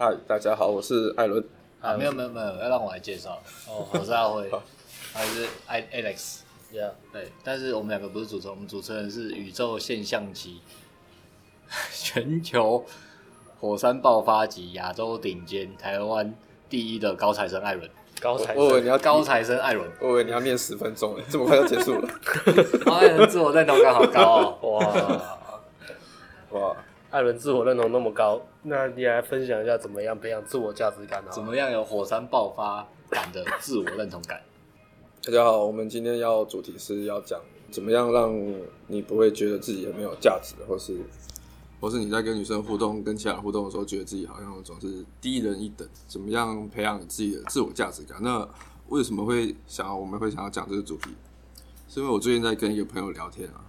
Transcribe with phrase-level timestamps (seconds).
[0.00, 1.44] 嗨，大家好，我是艾伦。
[1.80, 3.42] 啊，没有没有没有，要让我来介绍。
[3.66, 4.48] 哦， 我是阿辉，
[5.12, 7.32] 还是艾 Alex，Yeah，对。
[7.42, 10.60] 但是我们两个不是主持人，我们主持人是宇宙现象级、
[11.90, 12.84] 全球
[13.58, 16.32] 火山爆发级、亚洲顶尖、台湾
[16.70, 17.90] 第一的高材生艾伦。
[18.20, 22.08] 高材生，我以为你要高材生艾伦，我以为你要念十分钟了，这么快就结束了。
[22.94, 24.78] 艾伦自我认同感好高哦！
[26.52, 26.76] 哇哇，
[27.10, 31.30] 艾伦自我认同那么高，那你来分享一下怎么样培养自我价值感呢？
[31.32, 34.42] 怎么样有火山爆发感的自我认同感？
[35.24, 37.40] 大家好，我们今天要主题是要讲
[37.70, 38.34] 怎么样让
[38.88, 40.98] 你不会觉得自己很没有价值，或是。
[41.80, 48.18] 或是你在跟女生互动、跟其他人互动的时候，觉得自己好像总是低人一等，怎么样培养你自己的自我价值感？
[48.20, 48.46] 那
[48.88, 51.10] 为什么会想要我们会想要讲这个主题？
[51.88, 53.62] 是因为我最近在跟一个朋友聊天啊，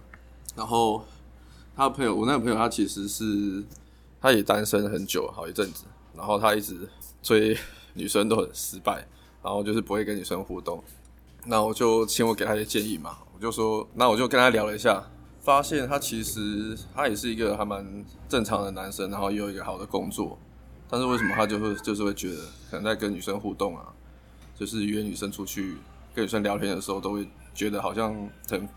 [0.56, 1.04] 然后
[1.76, 3.64] 他的朋友，我那个朋友他其实是
[4.20, 5.84] 他也单身很久好一阵子，
[6.16, 6.88] 然后他一直
[7.22, 7.56] 追
[7.94, 9.06] 女生都很失败，
[9.42, 10.82] 然后就是不会跟女生互动。
[11.44, 15.02] 那我就请我给他一些建议嘛，我就说，那我就跟他聊了一下。
[15.42, 20.38] 发现他其实他也是一个还蛮正常的男生，然后也有一个好的工作，
[20.86, 23.86] 但是为什么他就会就是会觉得可能在跟女生互动啊，
[24.54, 25.78] 就是约女生出去
[26.14, 28.14] 跟女生聊天的时候，都会觉得好像
[28.50, 28.68] 很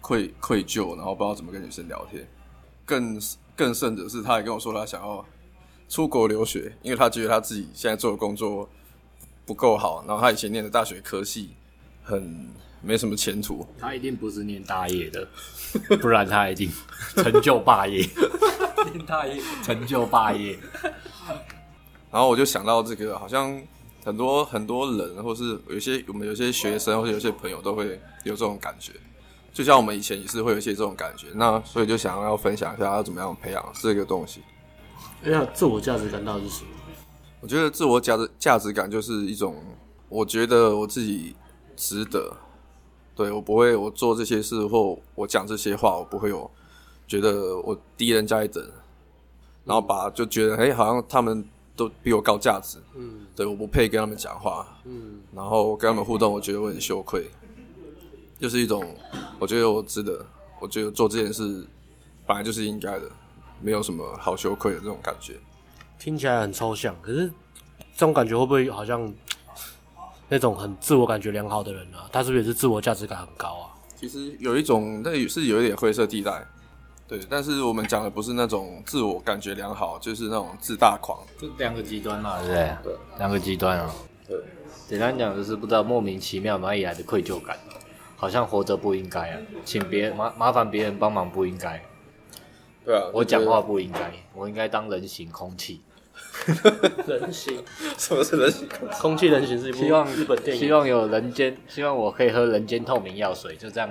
[0.00, 2.26] 愧愧疚，然后不知道怎么跟女生聊天。
[2.86, 3.20] 更
[3.54, 5.22] 更甚者是，他还跟我说他想要
[5.88, 8.66] 出国留学，因为他觉得他自己现在做的工作
[9.44, 11.50] 不够好，然后他以前念的大学科系
[12.02, 12.48] 很
[12.80, 13.66] 没什么前途。
[13.78, 15.28] 他一定不是念大业的。
[16.00, 16.70] 不然他一定
[17.16, 17.98] 成就霸业，
[18.94, 20.58] 念大业成就霸业。
[22.10, 23.60] 然后我就想到这个，好像
[24.04, 28.92] 很多很多人，或是有些我们有些学生，或者有些朋友都会有这种感觉。
[29.56, 31.28] 就像我们以前也是会有一些这种感觉。
[31.34, 34.42] 那所以就想要分享一下，要怎么样培养这个东西。
[35.24, 36.70] 哎呀，自我价值感到底是什么？
[37.40, 39.56] 我觉得自我价值价值感就是一种，
[40.10, 41.34] 我觉得我自己
[41.74, 42.36] 值得。
[43.14, 46.50] 对，我不会，我做这些事或我讲这些话，我不会有
[47.08, 48.62] 觉得我低人家一等，
[49.64, 51.42] 然后把就觉得哎，好像他们
[51.74, 57.30] 都比我高价值，嗯，对，我不配跟他们讲话，嗯，然后跟他们互动，我觉得我很羞愧，
[58.38, 58.84] 就是一种
[59.38, 60.24] 我觉得我值得，
[60.60, 61.66] 我觉得做这件事
[62.26, 63.10] 本来就是应该的，
[63.60, 65.34] 没有什么好羞愧的这种感觉。
[65.98, 67.28] 听起来很抽象，可是
[67.94, 69.12] 这种感觉会不会好像？
[70.28, 73.70] 那种很自我感觉良好的人啊，他是不是也是自我价值感很高啊？
[73.94, 76.44] 其实有一种，那也是有一点灰色地带，
[77.06, 77.20] 对。
[77.30, 82.76] 但是我们讲的不是那种自我感觉良好，就是那种自大狂，就两个极端嘛，对不对？
[82.82, 83.88] 对，两个极端啊。
[84.26, 84.36] 对，
[84.88, 87.56] 简单讲就是不知道莫名其妙哪里来的愧疚感，
[88.16, 91.80] 好像活着不应该啊，请别人麻麻烦别人帮忙不应该。
[92.84, 95.82] 对啊，我讲话不应该，我应该当人形空气。
[97.06, 97.62] 人形？
[97.98, 98.66] 什么是人形？
[99.00, 99.84] 空气人形是一部
[100.14, 100.62] 日本电影。
[100.62, 103.90] 希望有人间，希望我可以喝人间透明药水，就这样，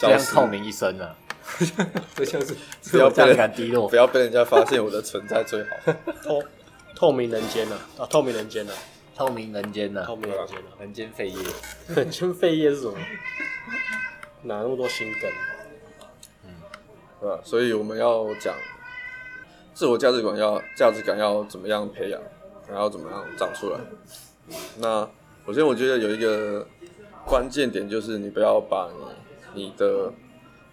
[0.00, 1.16] 这样透明一生了。
[2.14, 2.54] 这像是
[2.90, 5.70] 不要被感低落，不要被人家发现我的存在最好。
[6.22, 6.42] 透
[6.94, 7.76] 透明人间呢？
[7.98, 8.72] 啊，透明人间呢？
[9.14, 10.04] 透明人间呢？
[10.04, 10.70] 透明人间呢？
[10.80, 11.36] 人间废叶。
[11.88, 12.94] 人间废叶是什么？
[14.42, 15.30] 哪那么多心梗？
[16.44, 16.50] 嗯，
[17.20, 17.40] 对吧？
[17.44, 18.54] 所以我们要讲。
[19.74, 22.20] 自我价值观要价值感要怎么样培养，
[22.68, 23.80] 然后怎么样长出来？
[24.78, 25.08] 那
[25.46, 26.66] 首先我觉得有一个
[27.24, 28.90] 关键点就是你不要把
[29.54, 30.12] 你你的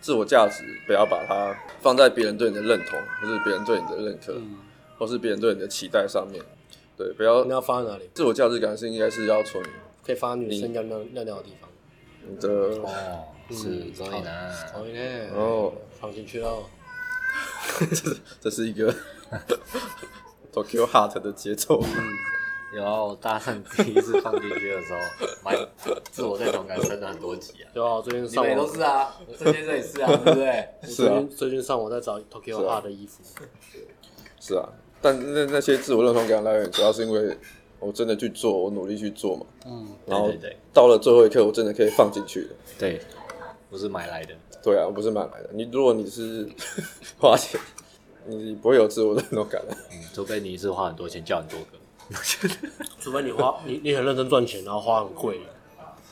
[0.02, 4.58] 自我价值不要把它放在别人对你的认同，或是别人对你的认可，嗯、
[4.98, 6.44] 或是别人对你的期待上面。
[7.00, 7.46] 对，不要。
[7.46, 8.10] 你要放在哪里？
[8.14, 9.64] 自我价值感是应该是要从
[10.06, 11.70] 可以放在女生尿尿尿尿的地方。
[12.28, 12.50] 你的
[12.84, 16.66] 哦，是所以呢，所以呢，哦，放进去喽。
[17.80, 18.94] 这这是一个
[20.54, 21.82] Tokyo Heart 的节奏。
[21.82, 22.14] 嗯，
[22.74, 25.00] 然后大圣第一次放进去的时候，
[25.42, 25.56] 蛮
[26.12, 27.72] 自我认同感升了很多级啊。
[27.74, 30.70] 对啊，最近上网都是啊，我这边这也是啊，对不对？
[30.84, 33.24] 是啊，最近上网在找 Tokyo Heart 的衣服。
[34.42, 34.68] 是啊，
[35.02, 37.38] 但那那些自我认同感来源，主要是因为
[37.80, 39.46] 我真的去做，我努力去做嘛。
[39.66, 40.32] 嗯，然后
[40.74, 42.50] 到了最后一刻，我真的可以放进去的。
[42.78, 43.02] 对，
[43.70, 44.34] 不是买来的。
[44.62, 45.50] 对啊，我不是买来的。
[45.54, 46.48] 你如果你是
[47.18, 47.60] 花钱，
[48.26, 49.76] 你不会有自我认同感的。
[49.92, 51.78] 嗯，除非你一次花很多钱叫很多个，
[53.00, 55.40] 除非你花你你很认真赚钱，然后花很贵。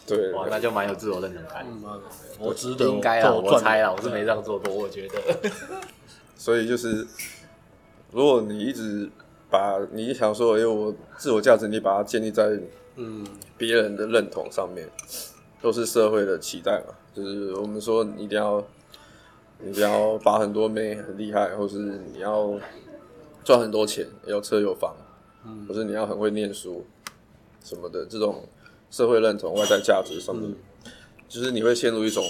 [0.06, 1.66] 对，哇，那就蛮有自我认同感。
[1.70, 2.02] 嗯，
[2.40, 5.52] 我值得，应该啊，我猜啊，我是没这样做过，我觉得。
[6.38, 7.06] 所以就是，
[8.18, 9.08] 如果你一直
[9.48, 12.60] 把你想说，因为我自我价值，你把它建立在
[12.96, 13.24] 嗯。
[13.56, 14.90] 别人的认同上面，
[15.62, 16.96] 都是社会的期待嘛。
[17.14, 18.64] 就是我们说，你一定要，
[19.60, 21.78] 你一定要把很多妹很厉害，或是
[22.12, 22.54] 你要
[23.44, 24.96] 赚很多钱，有车有房，
[25.46, 26.84] 嗯，或是你要很会念书
[27.64, 28.44] 什么的，这种
[28.90, 30.92] 社会认同、外在价值上面，嗯、
[31.28, 32.24] 就是你会陷入一种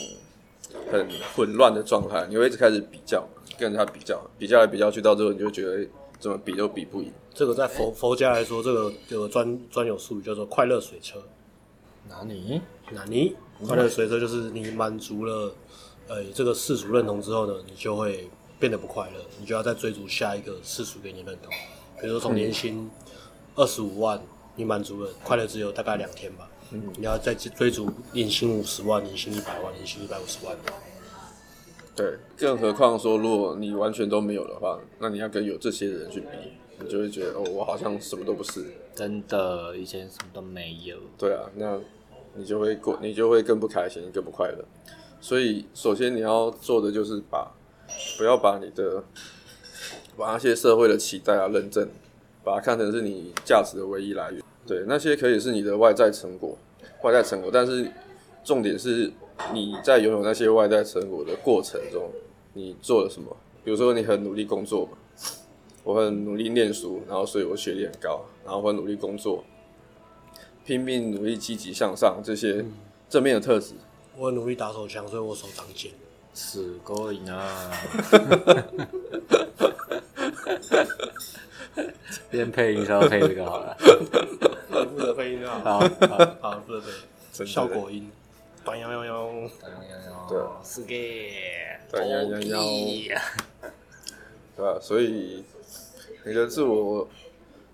[0.91, 3.27] 很混乱的状态，你会一直开始比较，
[3.57, 5.87] 跟人家比较，比较来比较去，到最后你就觉得
[6.19, 7.11] 怎么比都比不赢。
[7.33, 11.21] 这个在佛佛家来说，这个有个专专有术语叫做快乐水车。
[12.09, 12.61] 哪里？
[12.91, 13.35] 哪里？
[13.65, 15.53] 快乐水车就是你满足了
[16.07, 18.29] 呃这个世俗认同之后呢，你就会
[18.59, 21.51] 变得不快乐，你就要再追逐下一个世俗给你认同。
[21.99, 22.89] 比如说从年薪
[23.55, 24.21] 二十五万，
[24.55, 30.55] 你满足了快乐只有大概两天吧，嗯，你要再追逐年薪五十万、年薪一百万、年薪一百五十万。
[31.95, 36.27] 对，更何况说，如果你完全都没有的话，那你要跟有这些人去比。
[36.79, 38.63] 你就会觉得哦，我好像什么都不是。
[38.93, 40.95] 真的，以前什么都没有。
[41.17, 41.75] 对啊，那
[42.35, 44.63] 你就会过，你就会更不开心，更不快乐。
[45.19, 47.51] 所以，首先你要做的就是把，
[48.19, 49.03] 不要把你的，
[50.15, 51.89] 把那些社会的期待啊、认证，
[52.43, 54.39] 把它看成是你价值的唯一来源。
[54.67, 56.57] 对，那些可以是你的外在成果，
[57.03, 57.89] 外在成果，但是
[58.43, 59.11] 重点是
[59.53, 62.11] 你在拥有那些外在成果的过程中，
[62.53, 63.35] 你做了什么？
[63.63, 64.97] 比如说，你很努力工作嘛。
[65.83, 69.41] 我很努力念书，然后所以我学历很高，然后我很努力工作，
[70.65, 72.65] 拼命努力积极向上，这些
[73.09, 73.73] 正面的特质。
[74.17, 75.91] 我很努力打手枪，所以我手长茧。
[76.33, 77.71] 是够瘾啊！
[82.29, 85.59] 边配音要配这个好了，负责配音就好。
[85.61, 85.79] 好，
[86.41, 86.81] 好，负责
[87.37, 88.09] 配效果音。
[88.63, 89.29] 短幺幺幺，
[89.59, 90.93] 短幺幺幺，对，是个
[91.89, 93.21] 短幺幺幺，
[94.55, 94.79] 对吧？
[94.81, 95.43] 所以。
[96.25, 97.07] 你的自我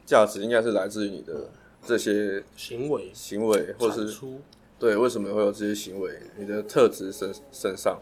[0.05, 1.49] 价值应该是来自于你的
[1.83, 4.39] 这些行为、行为，或是出
[4.77, 6.11] 对，为什么会有这些行为？
[6.37, 7.99] 你的特质身身上。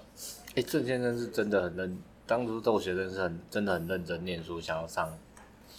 [0.55, 1.97] 哎，郑先生是真的很认，
[2.27, 5.17] 当初窦学生是很真的很认真念书，想要上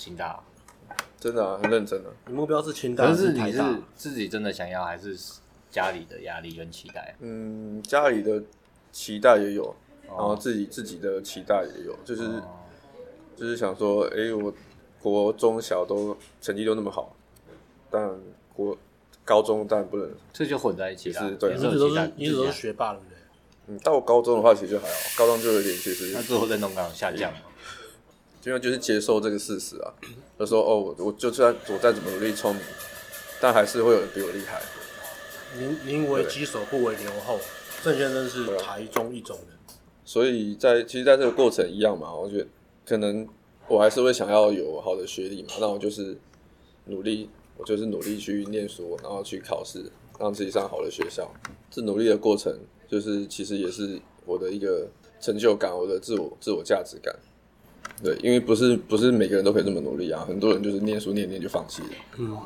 [0.02, 0.42] 清大，
[1.20, 2.10] 真的啊，很认真的。
[2.26, 3.62] 你目标是清大，但是你是
[3.94, 5.16] 自己真的想要，还是
[5.70, 7.14] 家里的压力跟期待？
[7.20, 8.42] 嗯，家里的
[8.90, 9.74] 期待也有，
[10.06, 12.24] 然后自己自己的期待也有，就是。
[12.24, 12.58] 哦
[13.34, 14.52] 就是想说，哎、欸，我
[15.00, 17.16] 国中小都成绩都那么好，
[17.90, 18.08] 但
[18.54, 18.76] 国
[19.24, 21.28] 高中当然不能，这就混在一起了。
[21.28, 23.16] 是，对，一直都是一直都是学霸，对不对？
[23.68, 26.12] 嗯，到高中的话其实就还好，高中就有点其实。
[26.12, 27.38] 那之后认同感下降嘛？
[28.44, 29.92] 因为就是接受这个事实啊，
[30.38, 32.64] 就说哦，我我就算我再怎么努力聪明，
[33.40, 34.60] 但还是会有人比我厉害。
[35.58, 37.38] 宁宁为鸡首不为牛后，
[37.82, 39.58] 郑先生是台中一中人，
[40.04, 42.46] 所以在其实，在这个过程一样嘛，我觉得。
[42.84, 43.26] 可能
[43.68, 46.18] 我还是会想要有好的学历嘛，那我就是
[46.86, 49.84] 努力，我就是努力去念书，然后去考试，
[50.18, 51.32] 让自己上好的学校。
[51.70, 52.52] 这努力的过程，
[52.88, 54.88] 就是其实也是我的一个
[55.20, 57.14] 成就感，我的自我自我价值感。
[58.00, 61.88] 对，因为不是不是每个人都可以这么努力啊，很多人就是念书念念就放弃了。
[62.18, 62.38] 嗯，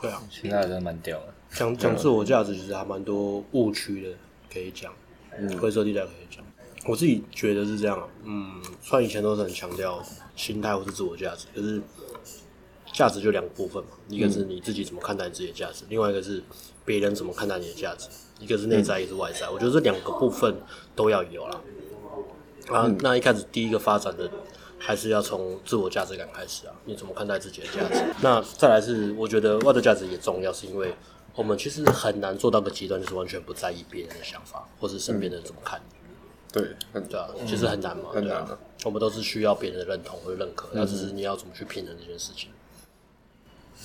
[0.00, 1.34] 对啊，现在真的蛮屌的。
[1.52, 4.10] 讲讲自我价值，其实还蛮多误区的，
[4.52, 4.92] 可以讲，
[5.36, 6.44] 嗯，灰色地带可以讲。
[6.86, 10.02] 我自己觉得是这样，嗯，虽然以前都是很强调
[10.34, 11.82] 心态或是自我价值，可是
[12.92, 16.42] 价值就两个部分嘛，一个是你自己怎么看待你自己的价值，另外一个是
[16.84, 18.08] 别人怎么看待你的价值，
[18.40, 19.48] 一个是内在，一个是外在。
[19.50, 20.56] 我觉得这两个部分
[20.96, 21.60] 都要有啦。
[22.68, 24.30] 啊，那一开始第一个发展的
[24.80, 28.02] 还是要从自我价值感开始啊，你怎么看待自己的价值？
[28.22, 30.94] 那再来是我觉得外在价值也重要，是因为
[31.34, 35.94] 我们其实很难做到个极端，就是完全不在意别人的想法或是身边的人怎么看你。
[36.52, 38.58] 对，很对啊，其实很难嘛，很难啊。
[38.84, 42.48] 我们都是需要别人的认同或认可，那只是你要怎么去平衡这件事情。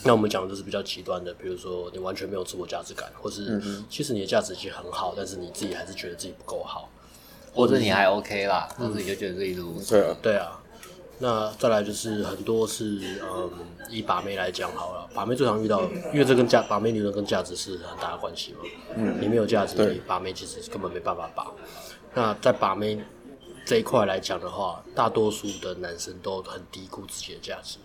[0.03, 6.89] 那我们讲的就是比较极端的，比如说你完全没有自我价值感，或是其实你的价值已经很好，但是你自己还是觉得自己不够好，
[7.53, 10.61] 或者你还 OK 啦，但是你就觉得自己如对啊，对啊。
[11.17, 13.49] 那再来就是很多是嗯，
[13.89, 18.59] 以把妹来讲好了，把妹最常遇到，因为这跟价把妹理论跟价值是很大的关系嘛。
[18.95, 21.47] 嗯，你没有价值，你把妹其实根本没办法把。
[22.13, 22.99] 那在把妹
[23.65, 27.77] 这一块来讲的话，大多数的男生都很低估自己的价值，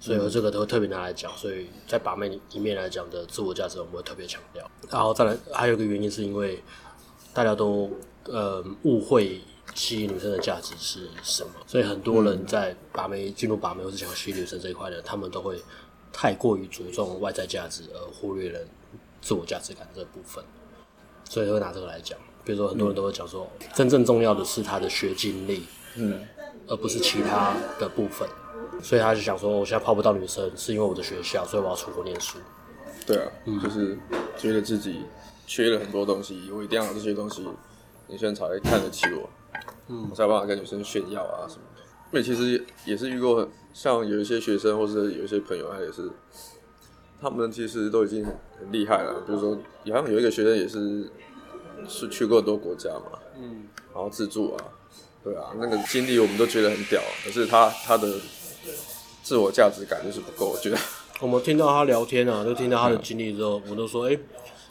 [0.00, 1.30] 所以我这个都会特别拿来讲。
[1.36, 4.68] 所以在把妹里面来讲的自我价值，我们会特别强调。
[4.90, 6.62] 然后再来，还有一个原因是因为
[7.34, 7.90] 大家都
[8.24, 9.40] 呃误会
[9.78, 15.62] 吸引女生的价值是什么，所以很多人在把妹进入把妹或是想吸引女生这一块呢，他们都会
[16.12, 18.58] 太过于注重外在价值，而忽略了
[19.22, 20.42] 自我价值感这部分，
[21.30, 22.18] 所以会拿这个来讲。
[22.44, 26.26] 比如说，很多人都会讲说，嗯、真正重要的是他的学经历，嗯，
[26.66, 28.28] 而不是其他的部分。
[28.82, 32.38] 所以他就想说，我现在泡不到女生，是因为我的学校，所以我要出国念书。
[33.06, 33.96] 对啊，嗯、就是
[34.36, 35.04] 觉得自己
[35.46, 37.46] 缺了很多东西，我一定要有这些东西，
[38.06, 39.28] 女生才会看得起我，
[39.88, 41.82] 嗯，我才有办法跟女生炫耀啊什么的。
[42.10, 46.10] 因为其实也是遇过像有一些学生或是有一些朋友，他也是，
[47.20, 49.22] 他们其实都已经很厉害了。
[49.26, 51.10] 比如说，好像有一个学生也是
[51.86, 54.64] 是去过很多国家嘛，嗯，然后自助啊，
[55.22, 58.14] 对啊，那个经历我们都觉得很屌，可是他他的
[59.22, 60.78] 自我价值感就是不够，我觉得。
[61.20, 64.20] 我们听到他聊天啊，就听到他的经历之后，我都说，哎、欸，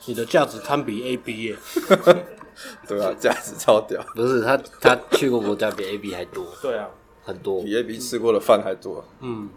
[0.06, 1.58] 你的价值堪比 A B 耶。
[2.88, 4.02] 对啊，价值超屌。
[4.16, 6.46] 不是他，他去过国家比 A B 还多。
[6.62, 6.88] 对啊，
[7.24, 7.62] 很多。
[7.64, 9.04] 比 A B 吃过的饭还多。
[9.22, 9.50] 嗯。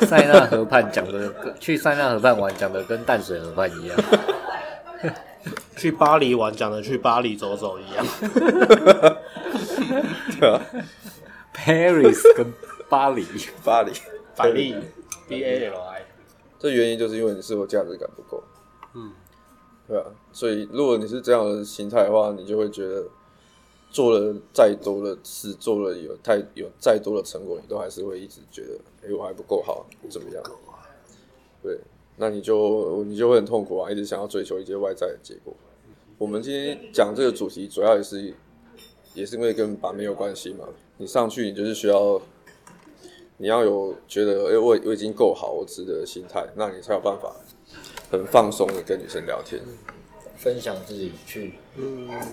[0.00, 3.98] 塞纳河畔讲的，去塞纳河畔玩讲的跟淡水河畔一样。
[5.76, 8.06] 去巴黎玩讲的去巴黎走走一样。
[10.38, 10.62] 对啊。
[11.54, 12.46] Paris 跟
[12.88, 13.26] 巴黎，
[13.64, 13.92] 巴黎，
[14.36, 14.76] 巴黎。
[15.28, 16.02] B A L I，
[16.56, 18.44] 这原因就是因为你自我价值感不够，
[18.94, 19.10] 嗯，
[19.88, 23.04] 对啊，所以如果你是这样的心态的话，你就会觉得
[23.90, 30.42] 做了再多的事，做了有太有再多的成果，你都还是会一直觉得，哎，我还不够好，怎么样？
[31.62, 31.78] 对，
[32.16, 35.54] 那你就你就会很痛苦啊，一直想要追求一些外在的结果。
[36.18, 38.34] 我们今天讲这个主题，主要也是
[39.14, 40.66] 也是因为跟把妹有关系嘛。
[40.98, 42.20] 你上去，你就是需要。
[43.38, 47.36] 你要有觉得，哎、欸，我我已经够好，我值得的心态，那你才有办法
[48.10, 49.60] 很放松的跟女生聊天，
[50.36, 51.54] 分享自己去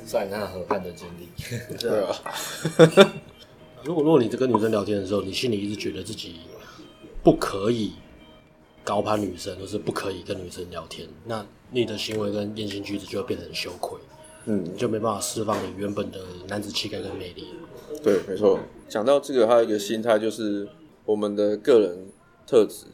[0.06, 1.78] 塞纳河畔的经历。
[1.78, 2.16] 对啊。
[3.84, 6.42] 如果如果你在跟女生聊天的时候，你心里一直觉得自己
[7.24, 7.94] 不可以
[8.84, 14.00] 高攀女生，或是不可以跟女生聊天，那你的行为跟言行举止就会变成羞愧，
[14.46, 17.48] 嗯，你就没办法释放你原本的男子气概跟魅力。
[18.04, 18.60] 对，没错。
[18.88, 20.68] 讲到这个，还有一个心态就是。
[21.06, 22.08] 我们的个人
[22.48, 22.86] 特质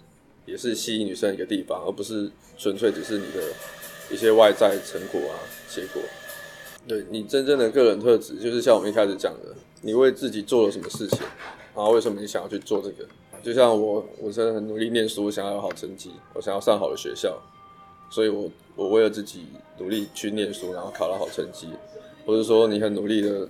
[0.47, 3.41] 也是吸引女生的一个地方，而不是纯粹只是你的
[4.11, 6.01] 一些外在成果啊、结果。
[6.87, 11.19] 对，你真正的个人特质，就是像我们一开始讲的，你为自己做了什么事情，
[11.73, 13.07] 然后为什么你想要去做这个？
[13.41, 17.41] 就像我，我真的很努力念书，想要有好成绩，我想要上好的学校，
[18.11, 19.45] 所以我我为了自己
[19.77, 21.69] 努力去念书，然后考到好成绩，
[22.25, 23.47] 或者说你很努力的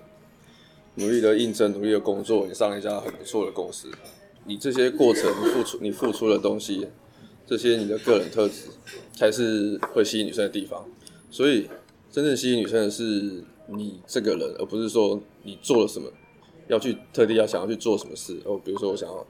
[0.96, 3.90] 努力的应征、努力的工作，你上了一家很不错的公司。
[4.46, 6.88] 你这些过程付出，你付出的东西，
[7.50, 8.66] 这些你的个人特质，
[9.12, 10.86] 才是会吸引女生的地方。
[11.32, 11.68] 所以，
[12.12, 16.08] 真正吸引女生的是你这个人，而不是说你做了什么，
[16.68, 18.40] 要去特地要想要去做什么事。
[18.46, 19.26] 哦，比如说我想要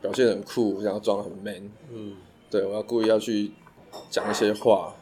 [0.00, 2.12] 表现很酷，我想要装很 man，嗯，
[2.48, 3.50] 对，我要故意要去
[4.08, 4.94] 讲一些话，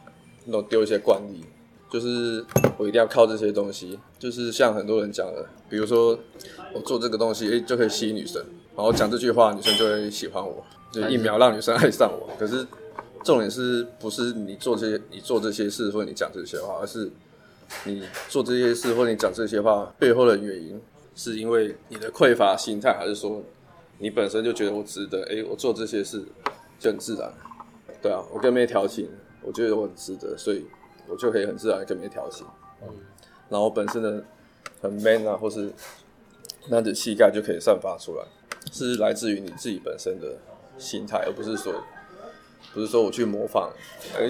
[0.47, 1.45] 那种丢一些惯例，
[1.91, 2.43] 就是
[2.79, 3.99] 我一定要靠这些东西。
[4.19, 6.19] 就是像很多人讲的，比如说
[6.73, 8.43] 我做这个东西，诶，就可以吸引女生。
[8.75, 12.29] 然后讲这句话，女生就会喜欢我，就一秒让女生爱上我。
[12.39, 12.67] 可是
[13.23, 17.11] 重点是不是你做这些，你做这些事或者你讲这些话，而是
[17.85, 20.81] 你做这些事或者你讲这些话背后的原因，
[21.15, 23.43] 是因为你的匮乏心态，还是说
[23.99, 25.23] 你本身就觉得我值得？
[25.31, 26.25] 哎，我做这些事
[26.79, 27.31] 就很自然，
[28.01, 29.09] 对啊，我跟妹调情，
[29.43, 30.67] 我觉得我很值得，所以
[31.07, 32.47] 我就可以很自然的跟妹调情。
[32.83, 32.89] 嗯，
[33.49, 34.25] 然后我本身的
[34.81, 35.71] 很 man 啊，或是
[36.69, 38.25] 男子气概就可以散发出来。
[38.73, 40.39] 是来自于你自己本身的
[40.79, 41.75] 心态，而不是说，
[42.73, 43.71] 不是说我去模仿，
[44.19, 44.27] 哎，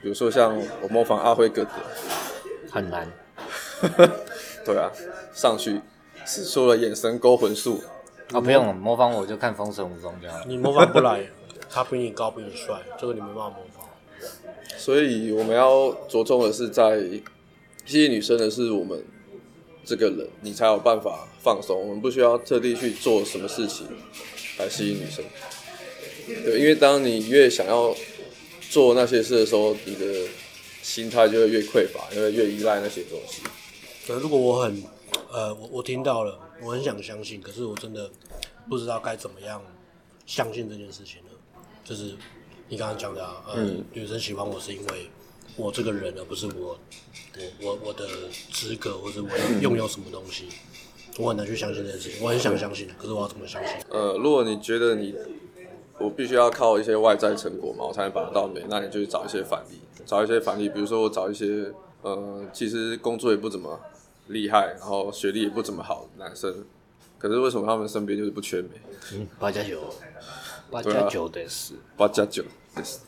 [0.00, 1.70] 比如说像我模仿阿辉哥哥，
[2.70, 3.10] 很难。
[4.64, 4.90] 对啊，
[5.34, 5.80] 上去
[6.24, 7.82] 使出了眼神勾魂术。
[8.32, 10.38] 啊，不用模仿，我就看《封神武功》就好。
[10.46, 11.26] 你模仿不来，
[11.68, 13.84] 他比你高，比你帅，这个你没办法模仿。
[14.78, 17.02] 所以我们要着重的是在
[17.84, 19.04] 吸引女生的是我们。
[19.84, 21.78] 这个人，你才有办法放松。
[21.78, 23.86] 我们不需要特地去做什么事情
[24.58, 25.24] 来吸引女生。
[26.26, 27.94] 对，因为当你越想要
[28.70, 30.26] 做那些事的时候，你的
[30.82, 33.42] 心态就会越匮乏，因为越依赖那些东西。
[34.06, 34.82] 可如果我很，
[35.30, 38.10] 呃，我我听到了，我很想相信，可是我真的
[38.68, 39.62] 不知道该怎么样
[40.26, 41.30] 相信这件事情了。
[41.84, 42.14] 就是
[42.68, 45.10] 你刚刚讲的啊，呃，嗯，女生喜欢我是因为。
[45.56, 46.78] 我这个人，而不是我，
[47.60, 48.06] 我我我的
[48.52, 50.48] 资格，或者我拥有什么东西，
[51.16, 52.22] 我很难去相信这件事情。
[52.24, 53.76] 我很想相信，可是我要怎么相信？
[53.88, 55.14] 呃，如果你觉得你，
[55.98, 63.78] 我必须要靠一些外在成果嘛，我才能把得到美，那你就去找一些反例，找一些反例，比如说我找一些，呃，其实工作也不怎么
[64.26, 66.64] 厉害，然后学历也不怎么好的男生，
[67.16, 68.70] 可是为什么他们身边就是不缺美？
[69.12, 69.94] 嗯，八加九，
[70.68, 72.42] 八加九的是，八加九
[72.74, 72.98] 的是，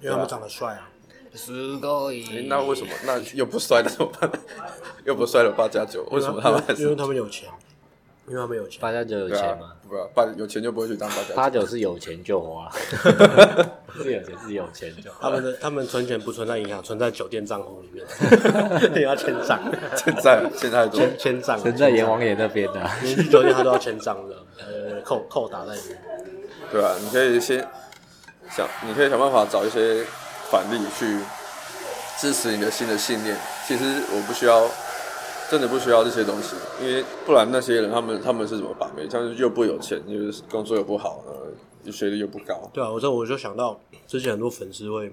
[0.00, 0.88] 因为他们长得帅啊。
[1.34, 2.46] 是可以、欸。
[2.48, 2.92] 那为什么？
[3.04, 4.30] 那又不摔了怎么办？
[5.04, 6.82] 又不摔了八加九，为什么他们还是？
[6.82, 7.48] 因为他们有钱。
[8.28, 8.80] 因为他们有钱。
[8.80, 9.72] 八加九有钱吗？
[9.88, 11.34] 不、啊，八有钱就不会去当八加九。
[11.34, 12.70] 八九是有钱就花。
[13.94, 15.10] 是有钱是有钱就。
[15.20, 18.06] 他们的他们存钱不存在银行，存在酒店账户里面。
[18.94, 19.60] 你要签账。
[19.96, 21.00] 签账，签太多。
[21.00, 21.58] 签签账。
[21.58, 22.80] 存在阎王爷那边的。
[23.02, 25.98] 连去酒店他都要签账的，呃，扣扣打在里面。
[26.70, 27.58] 对啊，你可以先
[28.48, 30.04] 想，你可以想办法找一些
[30.52, 31.18] 反例去
[32.20, 33.34] 支持你的新的信念。
[33.66, 34.68] 其实我不需要，
[35.50, 39.08] 真的不需要这些东西，因为不然那些人他们他们是怎么把妹？
[39.08, 42.70] 他们又不有钱，又工作又不好，呃，学历又不高。
[42.74, 45.10] 对啊，我这我就想到之前很多粉丝会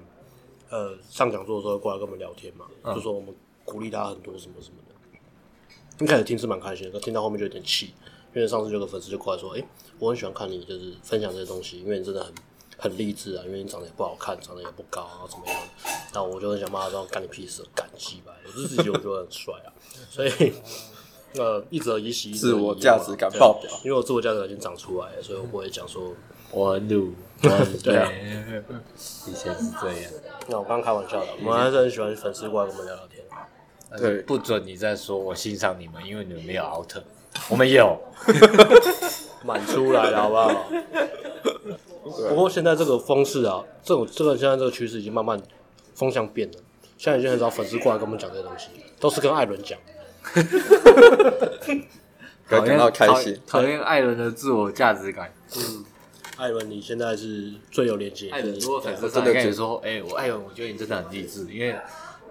[0.69, 6.03] 呃上讲座的时候过来跟我们聊天嘛，嗯、就说我们鼓励他很多什么什么的。
[6.03, 7.93] 一开始听是蛮开心的，但听到后面就有点气。
[8.31, 9.67] 因为上次有个粉丝就过来说：“哎、欸，
[9.97, 12.31] 我很喜欢看你，就是分享这些东西，因为你真的很
[12.79, 15.55] 很励志啊，因为你长得也不好看，长得也不高啊，怎么样？”
[16.13, 19.69] 然后我就很想骂他说：“干你屁事，干鸡巴！”我自己我觉得很帅啊，
[20.09, 20.53] 所以
[21.37, 23.69] 呃，一则以喜，自我价值感爆表。
[23.83, 26.11] 因为我自我价值感已经长出来了，所以我不会讲说
[26.51, 28.11] 我很努，对啊，
[29.27, 30.11] 以前是这样。
[30.47, 33.23] 那我刚开玩笑的，我们还是很喜欢粉丝过来跟我们聊聊天。
[33.97, 36.93] 对，不准你再说我欣赏你们，因为你们没有 out。
[37.47, 37.99] 我们有
[39.45, 40.65] 满出来了，好不好？
[42.29, 45.39] 不过现在这个风势啊，这种这个现在这个趋势已经慢慢
[45.95, 46.57] 风向变了。
[46.97, 49.79] 现在已经很少粉丝过来跟我们讲这些东西，都是跟艾伦讲。
[52.47, 55.33] 感觉到开心，讨厌艾伦的自我价值感。
[55.55, 55.85] 嗯，
[56.37, 58.29] 艾伦，你现在是最有连接。
[58.29, 61.75] 艾伦，如果粉丝真的跟你说，哎、欸，我艾伦，我觉得你真的很励志，因为。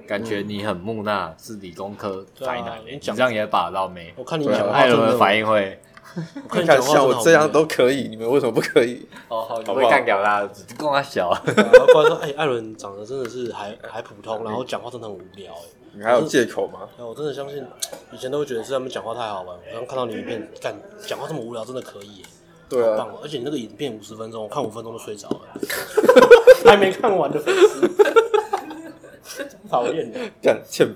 [0.07, 4.11] 感觉你很木讷，是理工科宅男，你这样也把到没？
[4.17, 5.79] 我看你讲，艾伦的反应会，
[6.53, 9.07] 你看像我这样都可以，你们为什么不可以？
[9.29, 10.41] 哦，好，你会干掉他，
[10.77, 11.31] 跟他小。
[11.45, 15.59] 然后过来说，哎，艾伦长得真的是还还普通，然后讲话真的很无聊，哎，
[15.95, 16.89] 你还有借口吗？
[16.99, 17.65] 我真的相信，
[18.13, 20.75] 以前都会觉得是他们讲话太好玩，我刚看到你影片，干
[21.07, 22.23] 讲话这么无聊，真的可以，
[22.69, 25.41] 对啊，棒，而且你那个影片五十分钟，我看五分钟就睡着了，
[26.65, 27.89] 还没看完的粉丝。
[29.71, 30.91] 讨厌的，这样欠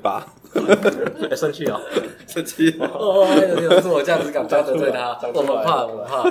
[0.54, 1.80] 巴， 生气哦，
[2.26, 3.26] 生气哦，
[3.62, 6.23] 有自我价值感，不要得罪他，我们怕，我们怕。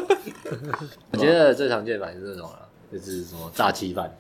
[1.12, 4.16] 我觉得最常见的是这种啊，就是什么诈欺犯，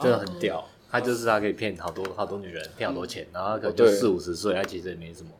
[0.00, 0.64] 真的很屌。
[0.90, 5.30] 他就是他可以骗好多好多女人，骗好多钱，然后他可能就四五十岁，他其实也没什么。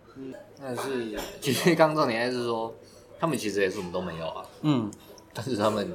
[0.61, 2.75] 但是 其实刚重点还是说，
[3.21, 4.45] 他们其实也什么都没有啊。
[4.63, 4.91] 嗯，
[5.33, 5.89] 但是他们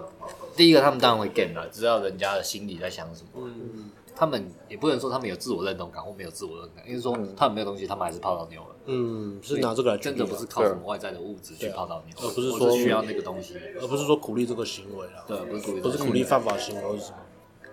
[0.56, 3.30] 第一个，他们当然会 game 了，知道人家的心里在想什么。
[3.36, 3.91] 嗯。
[4.19, 8.75] 他们也不能说他们有自我认同感或没有自我认同感，因为说他们没有东西，他们还是泡到妞了。
[8.88, 15.23] 嗯，是拿这个来真的不是靠什么外在的物质去泡到妞，而不是说需要那个东西，而不是说鼓励这个行为啊。
[15.25, 17.17] 对，不是鼓励，不是鼓励犯法行为是什么？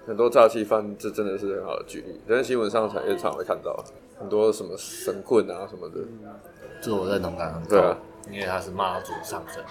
[0.07, 3.85] 很多诈欺犯，这真的是很好的举例，在新闻上也常会看到
[4.17, 5.97] 很多什么神棍啊什么的，
[6.81, 7.99] 自我认同感很高，对啊，
[8.31, 9.65] 因为他是妈祖上身。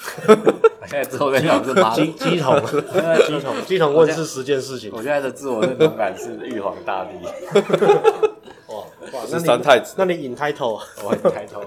[0.88, 4.90] 现在之后在讲是妈乩乩童，乩童乩童问是十件事情。
[4.92, 7.12] 我现在的自我认同感是玉皇大帝。
[8.68, 9.94] 哇哇，是三太子？
[9.98, 10.80] 那你引抬头？
[11.04, 11.62] 我很抬头，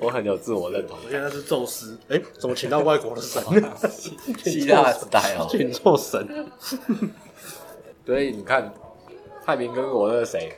[0.00, 0.98] 我很有自我认同。
[1.04, 3.42] 我现在是宙斯，哎，怎么请到外国的神？
[4.44, 6.46] 希腊时代哦，请错神。
[8.04, 8.72] 所以你看，
[9.44, 10.52] 太平跟我那个谁？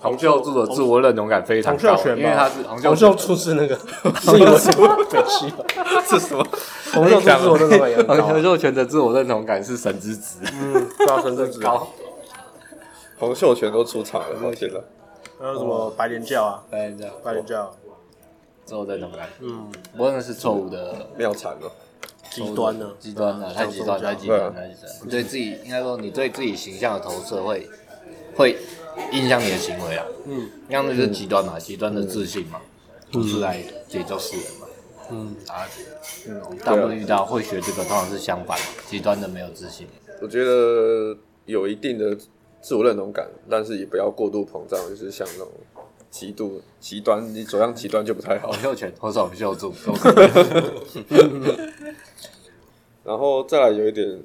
[0.00, 3.74] 洪秀柱的自我认同感非常高，因为他是洪秀柱是那个，
[4.20, 5.64] 是一个什么北七吧？
[6.08, 6.46] 是什么？
[6.94, 8.14] 洪秀柱自我认同感也高。
[8.22, 11.88] 洪秀全的自我认同感是神之子，嗯，对神之子高。
[13.18, 14.84] 洪秀全都出场了，我觉得。
[15.40, 16.62] 还有什么白莲教啊？
[16.70, 17.74] 白莲教，白莲教，
[18.64, 19.66] 自我认同感，嗯，
[19.98, 21.70] 我认为是错误的，妙惨了，
[22.30, 24.92] 极端了，极端了，太极端，太极端，太极端。
[25.02, 27.68] 你对自己应该说，你对自己形象的投射会
[28.36, 28.56] 会。
[29.12, 32.60] 影响你的行为啊，嗯，那样子就是极端嘛，极端的自信嘛，
[33.12, 34.66] 不是来解救世人嘛，
[35.10, 35.66] 嗯啊，
[36.28, 39.86] 嗯，大部分遇到会学这个，通常是相反，极端的没有自信。
[40.20, 42.16] 我觉得有一定的
[42.60, 45.48] 自我认同感，但是也不要过度膨胀，就是像那种
[46.10, 48.50] 极度极端，你走向极端就不太好。
[48.50, 49.72] 洪秀全或者洪秀柱，
[53.04, 54.20] 然后再来有一点，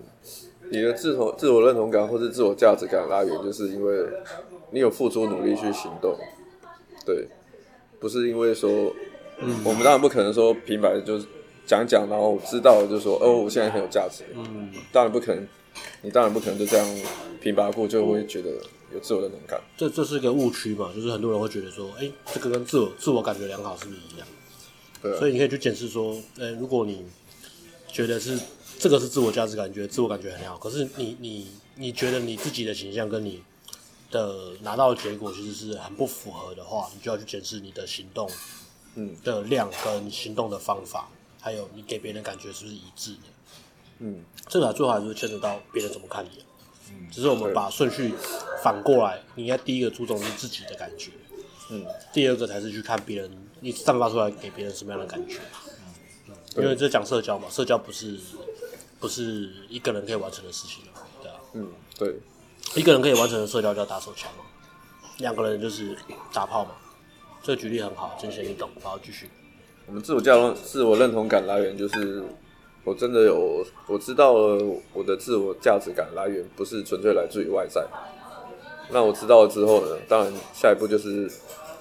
[0.71, 4.07] 你的自我自我认同感或是自我价值感的来源，就是因为。
[4.71, 6.17] 你有付出努力去行动，
[7.05, 7.27] 对，
[7.99, 8.69] 不是因为说，
[9.39, 11.25] 嗯，我们当然不可能说平白就是
[11.65, 15.45] 讲讲，然后知道了就说，哦，我现在很有价值，嗯，当然不可能，
[16.01, 16.87] 你当然不可能就这样
[17.41, 18.49] 平白过就会觉得
[18.93, 19.59] 有自我的能感。
[19.75, 24.27] 这这是一个误区嘛，就是很多人会觉得说，哎，这个跟自我自我感觉良好是不是一样？
[25.01, 27.05] 对，所以你可以去检视说，呃，如果你
[27.87, 28.39] 觉得是
[28.79, 33.43] 这个是自我价值感，觉得自我感觉很好，可是你你你觉得你自己的形象跟你。
[34.11, 38.29] 的拿到的结果其实是很不符合的话，你就要去检视你的行动，
[38.95, 43.19] 嗯，的量跟行动的方法，还有你给别人感觉是不是一致的，
[43.99, 46.43] 嗯，这个最后还是牵扯到别人怎么看你，
[46.89, 48.13] 嗯，只是我们把顺序
[48.61, 51.11] 反过来，你应该第一个注重是自己的感觉，
[51.69, 55.39] 嗯，第二个才是去看别人，你散发出来给别人什么样的感觉，
[56.27, 58.19] 嗯，因为这讲社交嘛，社交不是
[58.99, 60.83] 不是一个人可以完成的事情，
[61.23, 62.19] 对啊，嗯，对，
[62.75, 64.45] 一个人可以完成的社交叫打手枪嘛，
[65.17, 65.95] 两个人就是
[66.33, 66.71] 打炮嘛，
[67.43, 69.29] 这个举例很好，浅显易懂，然后继续。
[69.87, 72.23] 我们自我价自我认同感来源就是，
[72.85, 77.85] 我真的有我知道了我的自我价值感来源不是纯粹来自于外在。
[78.89, 81.29] 那我知道了之后呢，当然下一步就是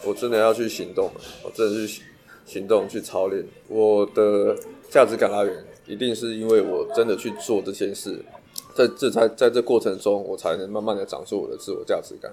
[0.04, 2.02] 我真的要去行动了，我真的去
[2.44, 3.46] 行动去操练。
[3.68, 4.56] 我的
[4.88, 8.24] 价值感来源一定是因为我真的去做这件事，
[8.74, 12.32] 在这在在这过程中，我才能慢慢的长出我的自我价值感，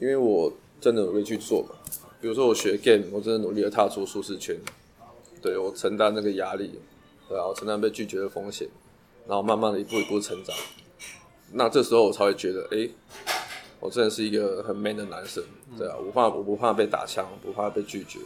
[0.00, 1.70] 因为我真的努力去做嘛。
[2.20, 4.56] 比如说我学 game，我真的努力的踏出舒适圈。
[5.40, 6.80] 对，我承担那个压力，
[7.28, 8.68] 对啊，我承担被拒绝的风险，
[9.26, 10.54] 然后慢慢的一步一步成长。
[11.52, 12.88] 那这时候我才会觉得，哎，
[13.78, 15.42] 我真的是一个很 man 的男生，
[15.78, 18.18] 对啊，我不怕，我不怕被打枪，不怕被拒绝。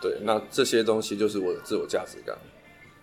[0.00, 2.36] 对，那这些东西就是我的自我价值感。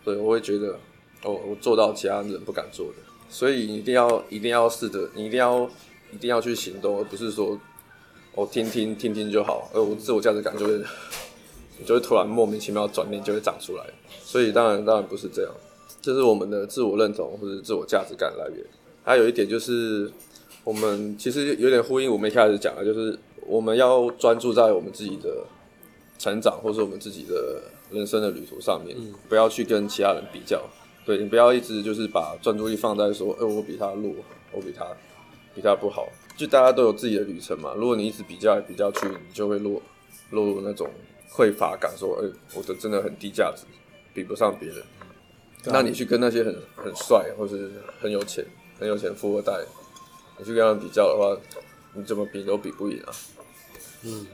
[0.03, 0.77] 所以，我会觉得，
[1.23, 2.95] 哦，我做到其他人不敢做的。
[3.29, 5.69] 所以你一定要，一定要试着，你一定要，
[6.11, 7.57] 一定要去行动，而不是说，
[8.33, 10.81] 我听听听听就好，而我自我价值感就会。
[11.85, 13.85] 就会突然莫名其妙转念就会长出来，
[14.21, 15.51] 所以当然当然不是这样，
[16.01, 18.65] 这是我们的自我认同或者自我价值感来源。
[19.01, 20.11] 还有一点就是，
[20.65, 25.45] 我们其实有点呼应我们一开始讲的，就是我们要专注在我们自己的
[26.17, 27.61] 成长，或是我们自己的
[27.91, 28.97] 人生的旅途上面，
[29.29, 30.61] 不要去跟其他人比较。
[31.09, 34.13] 对，你不要一直就是把专注力放在说，哎，我比他弱，
[34.51, 34.85] 我比他
[35.55, 36.07] 比他不好。
[36.37, 39.81] 就大家都有自己的旅程嘛，如果你一直比较来比较去，你就会落
[40.29, 40.87] 落入那种。
[41.31, 43.63] 匮乏感，说：“哎、欸，我的真的很低价值，
[44.13, 44.77] 比不上别人。
[44.99, 45.07] 嗯”
[45.71, 48.45] 那你去跟那些很很帅，或是很有钱、
[48.79, 49.53] 很有钱富二代，
[50.37, 51.35] 你去跟他们比较的话，
[51.93, 53.13] 你怎么比都比不赢啊！
[54.03, 54.25] 嗯，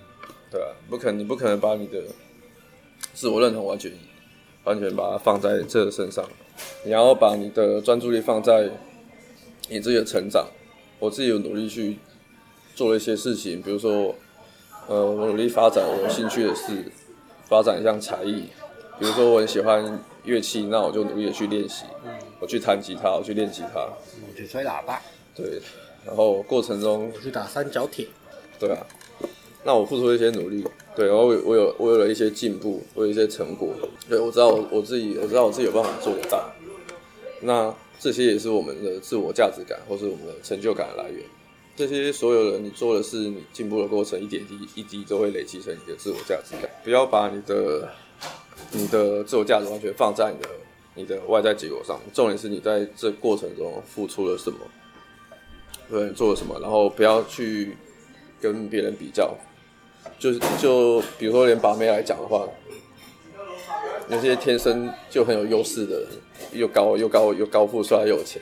[0.49, 2.01] 对啊，不可能，你不可能把你的
[3.13, 3.91] 自我认同完全
[4.65, 6.23] 完全把它放在这个身上。
[6.83, 8.69] 你要把你的专注力放在
[9.69, 10.45] 你自己的成长。
[10.99, 11.97] 我自己有努力去
[12.75, 14.13] 做了一些事情，比如说。
[14.87, 16.85] 呃，我努力发展我有兴趣的事，
[17.49, 18.43] 发展一项才艺，
[18.99, 21.85] 比如说我很喜欢乐器，那我就努力的去练习。
[22.39, 23.79] 我去弹吉他，我去练吉他。
[23.79, 25.01] 我去吹喇叭。
[25.35, 25.59] 对，
[26.05, 28.07] 然后过程中我去打三角铁。
[28.59, 28.85] 对啊，
[29.67, 30.63] 那我付出一些努力，
[30.95, 33.73] 对，然后我有我有我有了一些进步，我有一些成果。
[34.07, 36.47] 对，我知道我我自己我知道我自己有办法做得到。
[37.41, 41.19] 那这些也是我们的自我价值感，或是我们的成就感的来源。
[41.75, 46.69] 这些所有的你做的事，你进步的过程，一点一滴一滴都会累积成你的自我价值感。
[46.83, 47.89] 不要把你的
[48.71, 50.49] 你的自我价值完全放在你的
[50.93, 54.59] 你的外在结果上，重点是你在这过程中付出了什么，
[55.89, 57.75] 对，做了什么，然后不要去
[58.39, 59.35] 跟别人比较。
[60.17, 62.47] 就就比如说连把妹来讲的话，
[64.07, 66.05] 那些天生就很有优势的，
[66.51, 68.41] 又高又高又高富帅又有钱。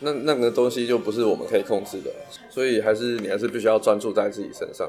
[0.00, 2.10] 那那个东西就不是我们可以控制的，
[2.50, 4.88] 所以还是你还是必须要专注在自己身上，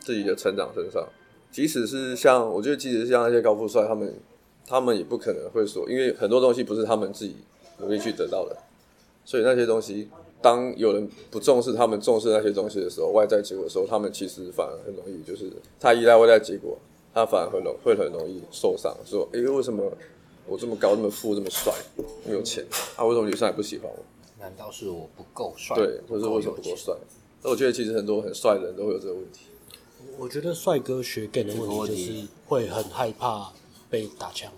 [0.00, 1.06] 自己的成长身上。
[1.52, 4.14] 即使是像我觉得，即使是像那些高富帅，他们
[4.66, 7.36] 他们也不可能会说，因为很多东西不是他们自己
[7.78, 8.56] 努力去得到的，
[9.24, 10.08] 所以那些东西，
[10.40, 16.78] 当有人不重视他们重视那些东西的时候，外在结果的时候，他们其实反而很容易就是太依赖外在结果，
[17.12, 19.92] 他反而很容会很容易受伤，说，哎，为什么？
[20.50, 22.64] 我这么高，这么富，这么帅，这么有钱，
[22.96, 24.02] 啊，为什么女生还不喜欢我？
[24.40, 25.76] 难道是我不够帅？
[25.76, 26.94] 对，或者为什么不够帅？
[27.42, 29.40] 那我觉得其实很多很帅的人都会有这个问题。
[30.16, 33.52] 我觉得帅哥学 gay 的问题就是会很害怕
[33.90, 34.50] 被打枪，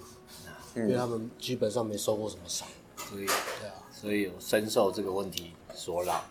[0.76, 6.24] 嗯、因为他们基本上没受过什么伤，所以对啊，所以有深受这个问题所扰。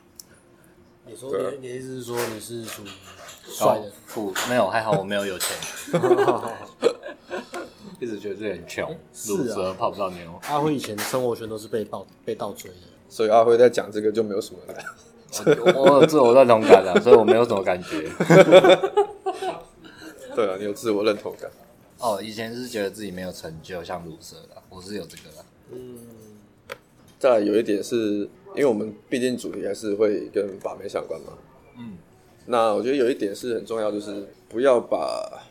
[1.05, 2.89] 你说你你的意思是说你是属于
[3.47, 3.91] 帅的？
[4.05, 5.57] 富没有，还好我没有有钱。
[7.99, 8.97] 一直觉得自己很穷，
[9.27, 10.39] 鲁蛇泡不到妞。
[10.47, 12.77] 阿辉以前生活圈都是被倒被倒追的，
[13.09, 14.75] 所以阿辉在讲这个就没有什么了。
[15.75, 18.09] 我有自我认同感啊， 所以我没有什么感觉。
[20.35, 21.51] 对啊，你有自我认同感。
[21.97, 25.45] 哦，以前是觉得自己没有成就，像鲁蛇的，我是有这个的。
[25.71, 25.97] 嗯。
[27.19, 31.37] 再来有一点是，因为我们毕竟主题还是会跟把妹相关嘛。
[31.77, 31.97] 嗯。
[32.47, 35.43] 那我觉得有一点是很重要，就是不要把。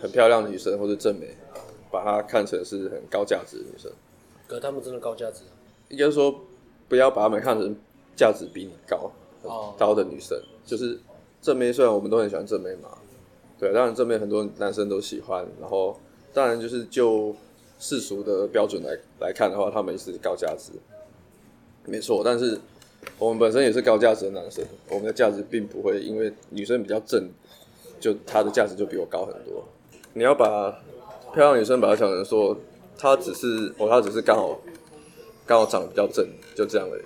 [0.00, 1.28] 很漂亮的女生或者正美，
[1.90, 3.92] 把她看成是很高价值的女生。
[4.46, 5.42] 可是她们真的高价值？
[5.90, 6.34] 应该说，
[6.88, 7.76] 不要把她们看成
[8.16, 10.36] 价值比你高很高的女生。
[10.36, 10.46] Oh.
[10.64, 10.98] 就是
[11.42, 12.88] 正妹，虽然我们都很喜欢正妹嘛，
[13.58, 15.46] 对，当然正妹很多男生都喜欢。
[15.60, 15.96] 然后，
[16.32, 17.36] 当然就是就
[17.78, 20.72] 世俗的标准来来看的话，她们也是高价值，
[21.88, 22.22] 没错。
[22.24, 22.60] 但是
[23.18, 27.28] 我们本身也是高价值的男生，我们的价值并不会因为女生比较正。
[28.00, 29.66] 就她的价值就比我高很多。
[30.12, 30.70] 你要把
[31.32, 32.56] 漂亮女生把她想成说，
[32.96, 34.56] 她只是哦，她只是刚好
[35.44, 36.24] 刚好长得比较正，
[36.54, 37.02] 就这样而已。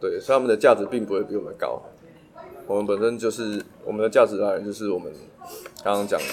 [0.00, 1.80] 对，所以他们的价值并不会比我们高。
[2.66, 5.12] 我们本身就是我们的价值来源，就是我们
[5.84, 6.26] 刚刚讲的，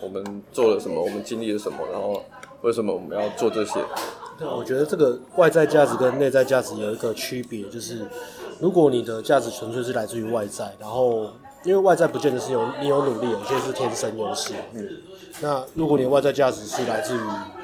[0.00, 2.24] 我们做了什么，我们经历了什么，然后
[2.62, 3.78] 为什么我们要做这些。
[4.38, 8.06] 对，我觉得这个外在价值跟内在价值有一个区别，就是
[8.58, 11.30] 如果你的价值纯粹是来自于外在，然后
[11.64, 14.54] 因为外在不见得是有你有努力，有些是天生优势。
[14.74, 14.88] 嗯。
[15.40, 17.20] 那如果你的外在价值是来自于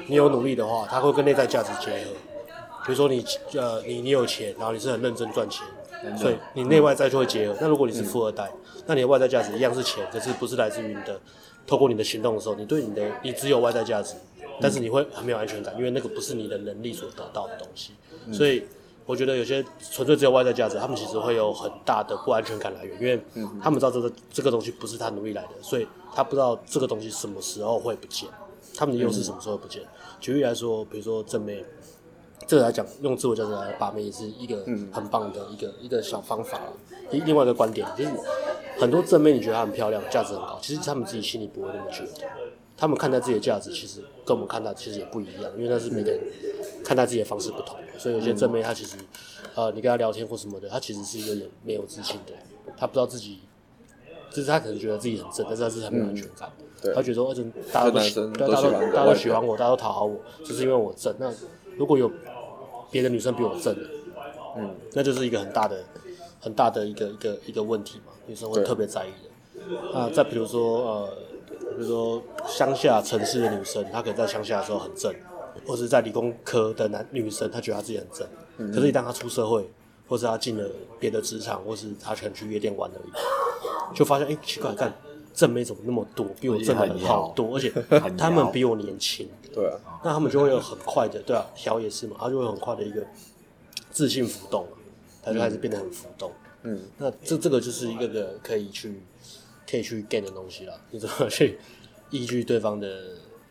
[0.07, 2.11] 你有努力的话，它会跟内在价值结合。
[2.85, 5.65] 比如说你呃你你有钱，然后你是很认真赚钱，
[6.03, 7.53] 嗯、所以你内外在就会结合。
[7.53, 11.19] 嗯、那如果你是富二代，嗯、那你的外在价值一样是钱，可是不是来自于你的
[11.67, 14.15] 透过你的行动的时候，你对你的你只有外在价值。
[14.61, 17.93] 但是你会很没有安全感，因为那个不是你的能力所得到的东西，
[18.27, 18.63] 嗯、所以
[19.05, 23.19] 我觉得有些纯粹只有外在价值，他们其实会有很大的不安全感来源，因为
[23.61, 28.29] 他们知道这个这个东西不是他努力来的，所以他不知道这个东西什么时候会不见，
[28.75, 29.81] 他们的优势什么时候不见。
[29.81, 29.87] 嗯、
[30.19, 31.65] 举例来说，比如说正面，
[32.45, 36.59] 这个来讲用自我价值来把妹也是一个很棒的一个一个小方法。
[37.11, 38.11] 另另外一个观点就是，
[38.79, 42.27] 很多正面你觉得她很漂亮，价值很高，其实他们自己心里不会那么觉得。
[42.79, 46.19] 他们看待自己的价值，其实跟我们看待其实也不一样，因为那是每个人
[46.81, 47.77] 看待自己的方式不同。
[47.97, 48.95] 所以有些正妹，她其实，
[49.53, 52.31] 呃，你跟她聊天或什么的，她其实是一个人没有自信的，
[52.77, 53.39] 她不知道自己，
[54.31, 56.49] 就是她可能觉得自己很正，但是她是很没有安全感。
[56.83, 61.13] 嗯、她觉得说，而且大家都喜，大家都大家都喜欢我，大家都讨好我，就是因为我正。
[61.19, 61.29] 那
[61.75, 62.09] 如果有
[62.89, 63.75] 别的女生比我正，
[64.55, 65.83] 嗯，那就是一个很大的、
[66.39, 69.29] 很大的一个一个一个问题嘛，女生会特别在意的。
[69.93, 71.09] 那，再比如说，呃。
[71.75, 75.13] 比如说乡下城市的女生，她可能在乡下的时候很正，
[75.65, 78.27] 或者在理工科的男女生，她觉得她自己很正。
[78.57, 79.69] 嗯、可是，一旦她出社会，
[80.07, 84.93] 或是她进了别的职场，或是她可能去夜店玩而已，就发现哎、欸，奇怪，看
[85.33, 87.71] 正妹怎么那么多，比我正的人好多，而且
[88.17, 89.27] 他们比我年轻。
[89.53, 93.05] 对啊，那他们就会有很快的，对啊，小也是嘛，他就会很快的一个
[93.91, 94.67] 自信浮动，
[95.23, 96.31] 他就开始变得很浮动。
[96.63, 99.01] 嗯，那这这个就是一个个可以去。
[99.69, 101.59] 可以去 gain 的东西了， 你怎么去
[102.09, 102.87] 依据对方的？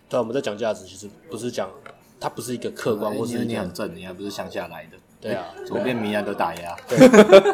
[0.09, 1.71] 对，我们在讲价值，其实不是讲，
[2.19, 4.97] 它不是一个客观，或是你很正，你还不是乡下来的。
[5.21, 6.77] 对啊， 左边明暗都打压。
[6.89, 6.97] 对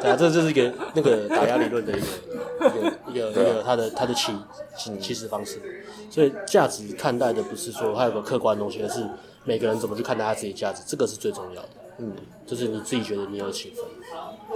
[0.08, 2.06] 啊，这这是一个那个打压理论的一个
[2.68, 4.32] 一个一个一个他的他的起
[4.76, 5.60] 起起始方式。
[6.10, 9.04] 所以价值看待的不是说它有个客观的东西，而是
[9.42, 11.68] 每个人怎么去看待他自己价值，这个是最重要的。
[11.98, 12.12] 嗯，
[12.46, 13.84] 就是你自己觉得你有几分，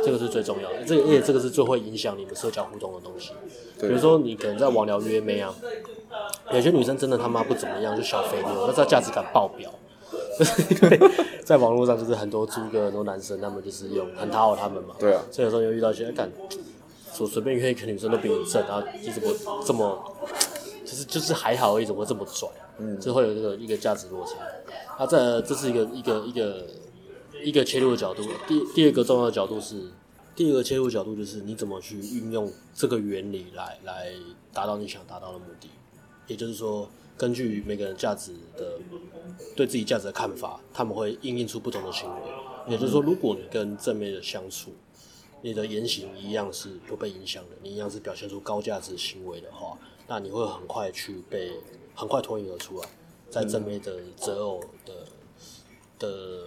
[0.04, 0.84] 这个是最重要的。
[0.84, 3.32] 这而且这个是最会影响你们社交互动的东西。
[3.80, 5.54] 比如说你可能在网聊约妹啊，
[6.52, 9.70] 有些女生真的他妈不怎么样，就小肥妞，那这价值感爆表。
[10.70, 11.00] 因 为
[11.44, 14.94] 在网络上就是很多猪哥很多男生，他们就是用很讨好他们嘛。
[14.98, 15.22] 对啊。
[15.30, 16.30] 所以有时候又遇到一些敢，
[17.12, 19.32] 说随便约一个女生都比你正，然后你怎么
[19.64, 20.16] 这么，
[20.84, 22.48] 就是就是还好而已，怎么会这么拽？
[22.78, 22.98] 嗯。
[23.00, 24.32] 就会有这个一个价值落差。
[24.96, 26.66] 啊，这这是一个一个一个
[27.42, 28.22] 一个切入的角度。
[28.46, 29.90] 第第二个重要的角度是。
[30.36, 34.12] 第二个切入角度就是你怎么去运用这个原理来来
[34.52, 35.68] 达到你想达到的目的，
[36.28, 38.78] 也就是说，根据每个人价值的
[39.56, 42.30] 对自己价值的看法，他们会应应出不同的行为。
[42.68, 44.70] 也就是说，如果你跟正面的相处，
[45.42, 51.50] 你的言行一样是不被影响的，你一样是表现出高价值行为的话，那你会很快去被
[51.96, 52.88] 很快脱颖而出啊，
[53.28, 54.94] 在正面的择偶的
[55.98, 56.44] 的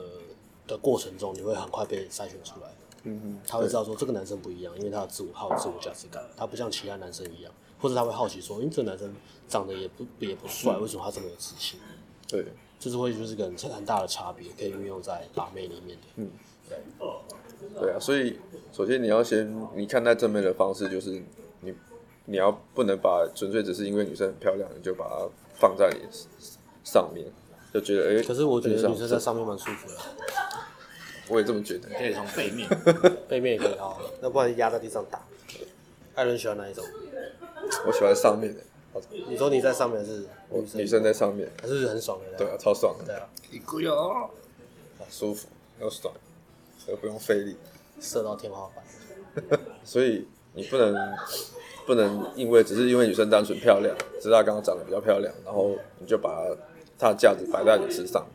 [0.72, 2.68] 的过程中，你会很快被筛选出来。
[3.04, 9.14] 嗯嗯，他会知道说这个男生不一样，因为他有自我好自我价值感，他不像其他男生一样，或者他会好奇说，因为这个男生
[9.50, 11.80] 长得也不也不帅，为什么他这么有自信？
[12.28, 12.46] 对，
[12.80, 16.08] 这是会就是个很很大的差别，可以运用在把妹里面的。
[16.18, 16.30] 嗯，
[16.70, 16.78] 对，
[17.80, 18.40] 对啊，所以
[18.72, 21.22] 首先你要先你看待正面的方式就是
[21.62, 21.74] 你
[22.26, 26.08] 你要不能把纯粹只是因为女生很漂亮，你就把它放在你
[26.84, 27.26] 上面，
[27.74, 29.96] 就觉得哎，欸、可是我觉得女生在上面蛮舒服的。
[31.28, 32.68] 我也这么觉得，可以从背面，
[33.30, 34.02] 背面也可以好。
[34.22, 35.22] 那不然压在地上打。
[36.16, 36.84] 艾伦喜欢哪一种？
[37.88, 38.60] 我喜欢上面的。
[39.30, 42.38] 你说你在上面是女生，女生在上面，还是很爽的？
[42.38, 43.06] 对啊，超爽的。
[43.06, 44.30] 对啊，一个哟，
[45.10, 45.48] 舒服
[45.80, 46.14] 又爽，
[46.90, 47.56] 又不用费力，
[48.02, 49.58] 射到天花板。
[49.86, 50.94] 所以你不能
[51.86, 56.58] 不能因为只是因为女生单纯漂亮，知道她刚刚长得比较漂亮，然后你就把她
[57.10, 58.26] 的价值摆在你身上。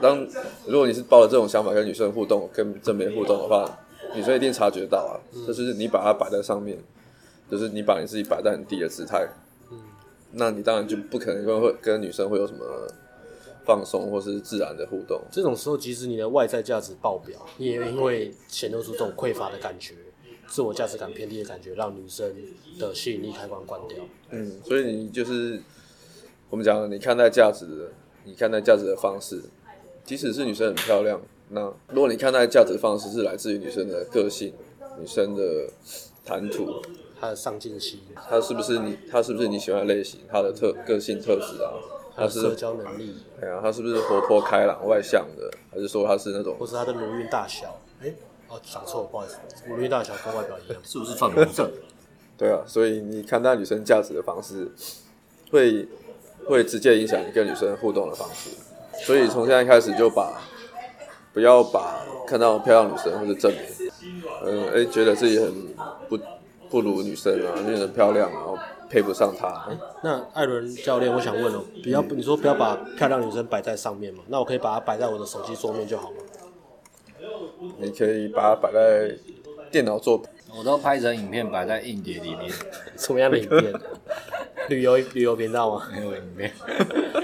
[0.00, 0.26] 当
[0.66, 3.78] 如果你是抱着这种想法跟女生互动、跟正面互动的话，
[4.14, 5.14] 女生一定察觉到啊。
[5.34, 6.76] 嗯、就是你把它摆在上面，
[7.50, 9.28] 就是你把你自己摆在很低的姿态，
[9.70, 9.78] 嗯，
[10.32, 12.60] 那你当然就不可能会跟女生会有什么
[13.64, 15.20] 放松或是自然的互动。
[15.30, 19.94] 这种时候，即使你的外在价值爆表，你也因为显露出这种匮乏的感觉、
[20.48, 22.34] 自我价值感偏低的感觉，让女生
[22.78, 23.98] 的吸引力开关关掉。
[24.30, 25.62] 嗯，所以你就是
[26.52, 27.90] 我们讲，你看待价值的，
[28.24, 29.40] 你看待价值的方式。
[30.04, 34.52] 即使是女生很漂亮，那如果你看待价值方式是来自于女生的个性、
[35.00, 35.42] 女生的
[36.26, 36.82] 谈吐、
[37.18, 41.72] 她的上进心，她是不是你，她是不是你喜欢的类型，她的特个性特质啊，
[42.14, 47.80] 她是社交能力，哎呀，她是不是活泼开朗、外向的，还是说她是那种，或是她的乳晕大小？
[48.02, 48.16] 哎、欸，
[48.48, 51.70] 哦，讲错，不好意思，乳晕大小跟外表一样，是不是粉红色？
[52.36, 54.70] 对啊，所以你看待女生价值的方式，
[55.50, 55.88] 会
[56.46, 58.50] 会直接影响你跟女生互动的方式。
[59.04, 60.40] 所以从现在开始就把，
[61.32, 63.64] 不要把看到漂亮女生或者正面，
[64.44, 65.52] 嗯，哎，觉得自己很
[66.08, 66.18] 不
[66.70, 68.56] 不如女生啊，女生漂亮，然后
[68.88, 69.48] 配不上她。
[69.68, 74.22] 欸、那艾伦教练，我想问哦，不要你说不要把漂亮女生摆在上面嘛？
[74.28, 76.16] 那我可以把它摆在我的手机桌面就好吗？
[77.78, 79.16] 你可以把它摆在
[79.70, 80.20] 电脑桌。
[80.54, 82.50] 我都拍成影片摆在硬碟里面。
[82.98, 83.72] 什么样的影片？
[84.68, 85.88] 旅游旅游频道吗？
[85.92, 86.52] 没有影片。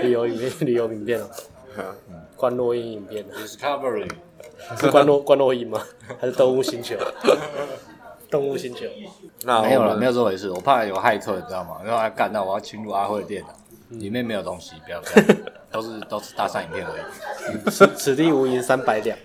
[0.03, 1.29] 旅游影片，旅游影片 哦。
[2.37, 4.09] 关洛音影片，Discovery
[4.79, 5.81] 是关洛关洛音吗？
[6.20, 6.96] 还是动物星球？
[8.31, 8.87] 动物星球？
[9.44, 10.51] 那没有了，没有这回事。
[10.51, 11.79] 我怕有骇客，你知道吗？
[11.85, 13.48] 然后他干到我要侵入阿慧的电脑，
[13.98, 15.37] 里面没有东西，不要不要，
[15.72, 17.70] 都是都是大上影片而已。
[17.70, 19.16] 此此地无银三百两，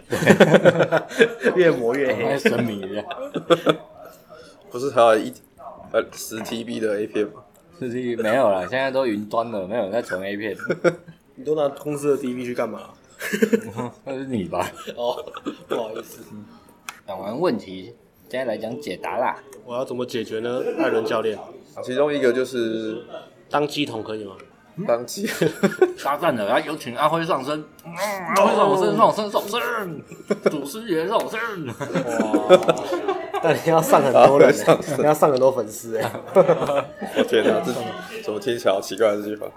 [1.56, 3.06] 越磨越黑，神明一样。
[4.72, 5.32] 不是还有一
[5.92, 7.43] 呃十 TB 的 A 片吗？
[7.80, 10.56] 十 TB 没有了，现在都云端了，没有人在存 A 片。
[11.36, 12.90] 你都拿公司的 DV 去干嘛？
[14.06, 14.70] 那是你吧？
[14.96, 15.16] 哦，
[15.68, 16.22] 不好意思。
[17.08, 17.94] 讲完问题，
[18.30, 19.36] 现在来讲解答啦。
[19.66, 20.62] 我要怎么解决呢？
[20.78, 21.38] 艾伦教练，
[21.84, 23.04] 其中一个就是
[23.50, 24.36] 当鸡桶可以吗？
[24.88, 25.28] 当乩
[26.04, 27.64] 搭讪的，然后有请阿辉上身。
[28.36, 30.02] 阿辉上身，上身，上身，
[30.52, 31.68] 祖师爷上身。
[31.68, 31.74] 哇！
[33.42, 34.54] 但你要上很多人，
[34.98, 36.12] 你要上很多粉丝哎。
[36.34, 37.72] 我天哪，这
[38.24, 39.48] 怎么听起来好奇怪这句话？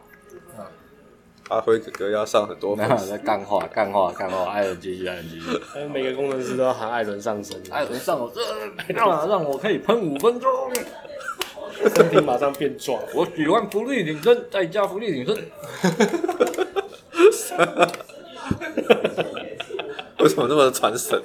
[1.49, 5.61] 阿辉哥哥要上很多粉丝，在干话，干话，干话，艾伦继续，艾伦继续。
[5.93, 8.43] 每个工程师都要喊艾伦上身，艾伦上我身，
[8.89, 10.51] 让让我可以喷五分钟，
[11.95, 13.01] 身体马上变壮。
[13.15, 15.37] 我喜欢福利挺身，再加福利挺身。
[20.19, 21.21] 为什么那么传神？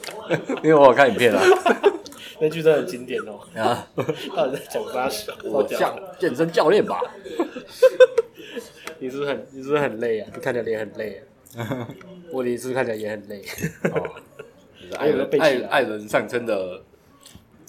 [0.64, 1.42] 因为我有看影片啊，
[2.40, 3.40] 那句真的很经典哦。
[3.56, 3.88] 啊，
[4.36, 5.34] 到底在讲啥？
[5.44, 7.02] 我像健身教练吧。
[9.00, 10.30] 你是不是很，你是不是很累啊？
[10.36, 11.24] 你看起来也很累
[11.58, 11.88] 啊。
[12.32, 13.42] 我你是不是看起来也很累？
[13.92, 14.10] 哦，
[14.98, 16.82] 艾伦艾艾伦上身的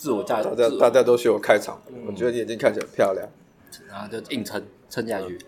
[0.03, 3.25] 自我价值，大家大家都学我开场，我觉得你眼睛看起来很漂亮，
[3.88, 4.61] 然后就硬撑
[4.91, 5.38] 撑下去，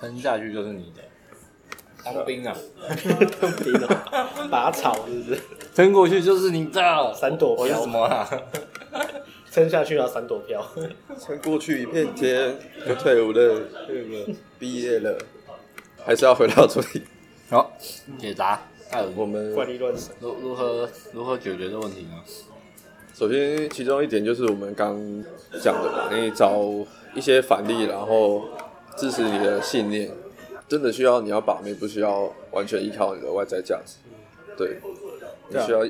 [0.00, 1.02] 撑下去就是你的。
[2.04, 2.56] 当兵啊，
[3.40, 5.40] 当兵啊， 拔草是不是？
[5.72, 8.28] 撑过去就是你的闪躲飘什么啊？
[9.48, 10.60] 撑下去啊闪躲飘，
[11.20, 15.16] 撑过去一片天，就退伍了，退伍了，毕业了，
[16.04, 17.04] 还是要回到这里。
[17.48, 17.70] 好，
[18.18, 18.60] 解答。
[18.90, 22.20] 那我们怪力乱神，如如何如何解决这问题呢？
[23.14, 24.96] 首先，其中一点就是我们刚
[25.62, 26.62] 讲的嘛，你找
[27.14, 28.42] 一些反例，然后
[28.96, 30.10] 支持你的信念。
[30.68, 33.96] 真的需要你要把妹，不需要完全依靠你的外在价值。
[34.56, 34.78] 对，
[35.50, 35.86] 你需要。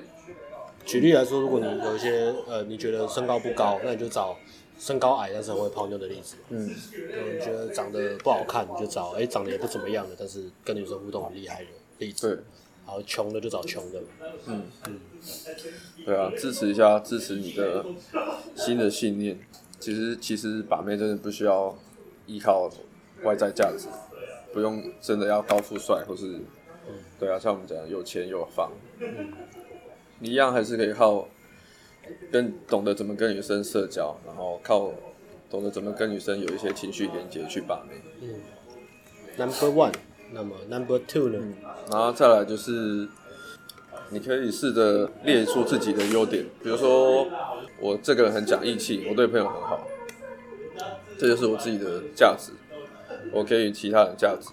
[0.85, 4.37] 举例来说，如果你有一些呃，你觉得身高不高，那你就找
[4.81, 6.35] 身高矮但是很会泡妞的例子。
[6.49, 11.67] 嗯，你觉得长得不好看，你就找哎、欸、长得也不怎么样的，但是跟女生互动很厉害的
[11.99, 12.27] 例子。
[12.27, 12.43] 对，
[12.93, 14.03] 然后穷的就找穷的。
[14.47, 15.01] 嗯嗯，
[16.05, 17.83] 对啊，支持一下，支持你的
[18.55, 19.41] 新的信念。
[19.81, 21.75] 其实其实把妹真的不需要
[22.27, 22.71] 依靠
[23.23, 23.89] 外在价值，
[24.53, 26.37] 不用真的要高富帅或是，
[26.87, 28.71] 嗯、对啊，像我们讲有钱有房。
[29.01, 29.33] 嗯
[30.19, 31.27] 你一样还是可以靠
[32.31, 34.93] 跟懂得怎么跟女生社交，然后靠
[35.51, 37.95] 懂得怎么跟女生有一些情绪连接去把妹。
[38.21, 38.41] 嗯
[39.37, 39.93] ，Number one，
[40.33, 41.39] 那么 Number two 呢？
[41.41, 41.55] 嗯，
[41.91, 43.07] 然后再来就是，
[44.09, 47.29] 你可以试着列出自己的优点，比如说
[47.79, 49.87] 我这个人很讲义气，我对朋友很好，
[51.19, 52.53] 这就是我自己的价值，
[53.31, 54.49] 我给予其他人价值，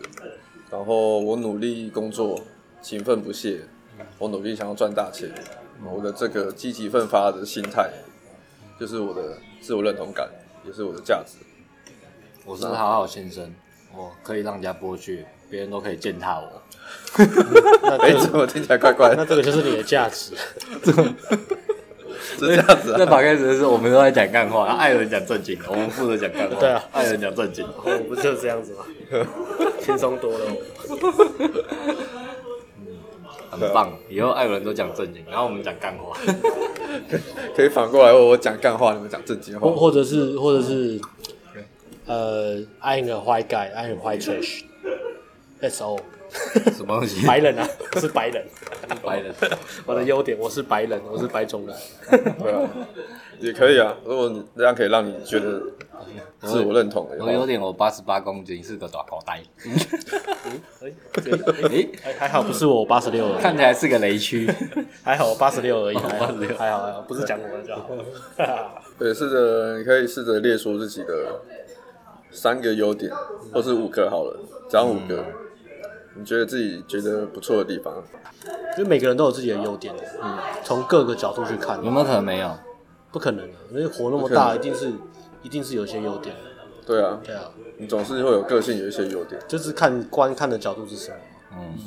[0.70, 2.42] 然后我努力工作，
[2.82, 3.62] 勤奋不懈，
[4.18, 5.30] 我努力想要赚大钱。
[5.82, 7.90] 我的这个积极奋发的心态，
[8.78, 10.30] 就是我的自我认同感，
[10.66, 11.38] 也是我的价值。
[12.46, 13.56] 我是好好先生，
[13.96, 16.62] 我可以让人家剥削，别人都可以践踏我。
[18.00, 19.16] 哎，怎么听起来怪怪的？
[19.18, 20.34] 那这个就是你的价值。
[22.38, 22.96] 是这样子啊。
[23.00, 26.56] 那刚开始是，我们都在讲干话，艾伦讲正经的，我们负责讲干话。
[26.60, 28.86] 对啊，艾伦讲正经，我们不就是这样子吗？
[29.82, 30.46] 轻松多了。
[33.52, 36.16] 很棒，以后艾伦都讲正经，然后我们讲干话，
[37.56, 41.02] 可以反过来我讲干话，你们讲正经话，或或者是或者是，
[42.06, 44.62] 呃，I'm a white guy, I'm a white trash,
[45.62, 46.00] all.
[46.76, 47.26] 什么东西？
[47.26, 48.46] 白人啊，我是白人，
[49.04, 49.34] 白人。
[49.84, 51.76] 我的优点，我是白人，我是白种人。
[52.38, 52.70] 对啊，
[53.40, 53.98] 也可以啊。
[54.06, 55.60] 如果你这样可以让你觉得
[56.42, 59.42] 自我认同的，我优点，我八十八公斤，是个大口袋。
[62.04, 64.48] 哎，还好不是我八十六，看起来是个雷区。
[65.04, 68.84] 还好我八十六而已，八十六，还好还好，不是讲我的就好。
[69.00, 71.42] 对，试着你可以试着列出自己的
[72.30, 73.12] 三个优点，
[73.52, 74.40] 或是五个好了，
[74.70, 75.26] 讲五个。
[76.16, 77.94] 你觉得自己觉得不错的地方，
[78.78, 82.58] 因为每个人都有自己的优点，嗯，从各个角度去看，有没有可能没有？
[83.12, 84.92] 不可能的，因为活那么大，一定是
[85.42, 86.36] 一定是有一些优点。
[86.86, 87.44] 对啊，对啊，
[87.78, 91.18] 你总是会有个性，有一些优点，就是看观看的角度是什么。
[91.54, 91.78] 嗯，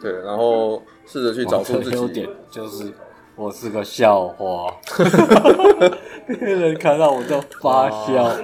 [0.00, 1.96] 对，然后试着去找出自己。
[1.96, 2.92] 优点，就是
[3.36, 4.74] 我是个笑话，
[6.26, 8.36] 别人看到我就发笑。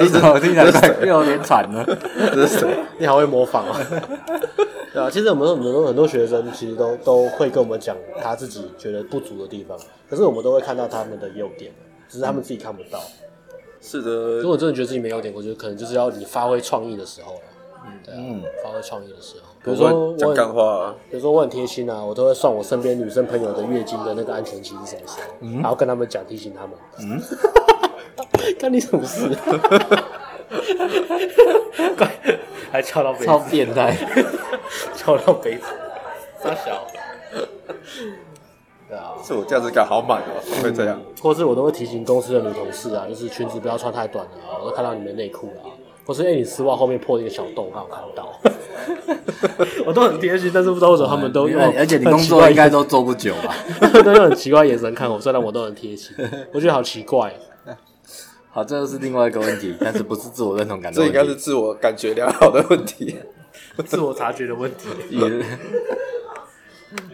[0.00, 0.64] 你怎么听起来
[1.00, 1.84] 又有点惨了？
[2.34, 2.78] 这是谁？
[2.98, 3.78] 你好会模仿啊！
[4.92, 9.78] 对啊，其实我们很多很多学生其实都都会跟我们讲他自己觉得不足的地方，
[10.08, 11.72] 可是我们都会看到他们的优点，
[12.08, 13.00] 只是他们自己看不到。
[13.80, 17.40] 是的，如果真的觉得自己没优点，我觉得可能就是要你发挥创意的时候了。
[17.86, 18.18] 嗯，对啊，
[18.62, 26.72] 发挥创意的时候，比如说讲干话，比如说我很贴心啊，我都会算我身边女生朋友的月经的那个安全期是什么时候，然后跟他们讲，提醒他们。
[26.98, 27.22] 嗯。
[28.58, 29.28] 干你什么事？
[32.72, 33.96] 还翘到杯子，超变态，
[34.94, 35.64] 翘到杯子，
[36.40, 36.86] 三小。
[38.88, 41.00] 对啊，是我价值感好满哦，会这样？
[41.20, 45.70] 或是我都会提醒公司的女同事啊，就是裙子不要穿太短了啊，我都看到你们内裤了啊。
[46.06, 48.32] 或是哎，你丝袜后面破一个小洞，刚好看到。
[49.86, 53.54] 我都很贴心，但是不知道为什么他们都用，而且你工作应该都做不久吧？
[54.02, 56.16] 都用很奇怪眼神看我，虽然我都很贴心，
[56.52, 57.32] 我觉得好奇怪。
[58.52, 61.12] 好，这是另外一个问题， 但是不是自我认同感的问题。
[61.14, 63.16] 这应该是自我感觉良好的问题，
[63.86, 64.88] 自我察觉的问题。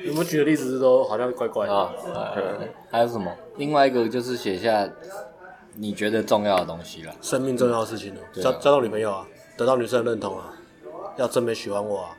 [0.03, 1.93] 有没有举的例子都好像怪怪的啊？
[2.91, 3.31] 还有什么？
[3.59, 4.89] 另外一个就是写下
[5.75, 9.27] 你觉得重要的东西了，生命重要的事情了，交交到女朋友啊，
[9.59, 10.55] 得到女生的认同啊，
[11.19, 12.17] 要正妹喜欢我啊。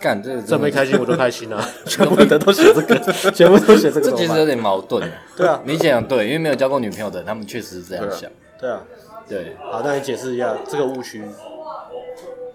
[0.00, 2.98] 干这个正妹开心我就开心啊， 全部的都写这个，
[3.32, 4.10] 全部都写这个。
[4.10, 5.10] 这其实有点矛盾。
[5.36, 8.30] 对啊，你想想对，因为没有交过女朋友的，他们确实是这样想。
[8.60, 8.80] 对啊，
[9.28, 9.56] 对。
[9.60, 11.22] 好，那你解释一下这个误区。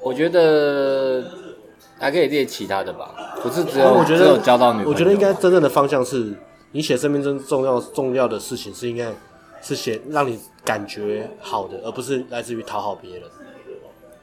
[0.01, 1.23] 我觉得
[1.97, 4.89] 还可以列其他的吧，不是只有我觉得只有交到女朋友。
[4.91, 6.33] 我觉得应该真正的方向是，
[6.71, 9.07] 你写生命中重要重要的事情是应该
[9.61, 13.23] 是写让你感觉好的，而不是来自于讨好别人。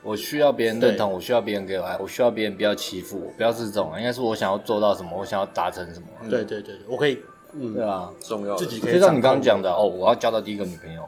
[0.03, 6.07] 我需要别人认同，我需要别人给我爱，我需要别人不要欺负我，不要是这种，应该是我想要做到什么，我想要达成什么。
[6.29, 7.19] 对对对，我可以，
[7.53, 8.95] 嗯，对啊，重要，自己可以。
[8.95, 11.07] 就像你刚刚讲的，哦，我要交到第一个女朋友，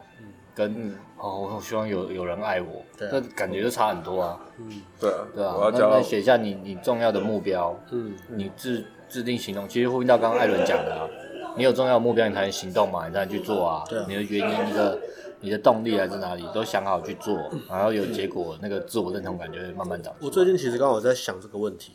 [0.55, 4.39] 跟哦，我希望有有人爱我，那感觉就差很多啊。
[4.59, 5.55] 嗯，对啊，对啊。
[5.73, 11.09] 那那写下你你重要的目标，嗯，你制制定行动，其实呼应到刚刚艾伦讲的啊，
[11.57, 13.85] 你有重要的目标，你才能行动嘛，你才能去做啊。
[13.89, 14.99] 对，你的原因一个。
[15.43, 16.45] 你的动力来自哪里？
[16.55, 20.15] 都想好去做，然后有结果，那个自我认同感就会慢慢长。
[20.21, 21.93] 我最近其实刚好在想这个问题，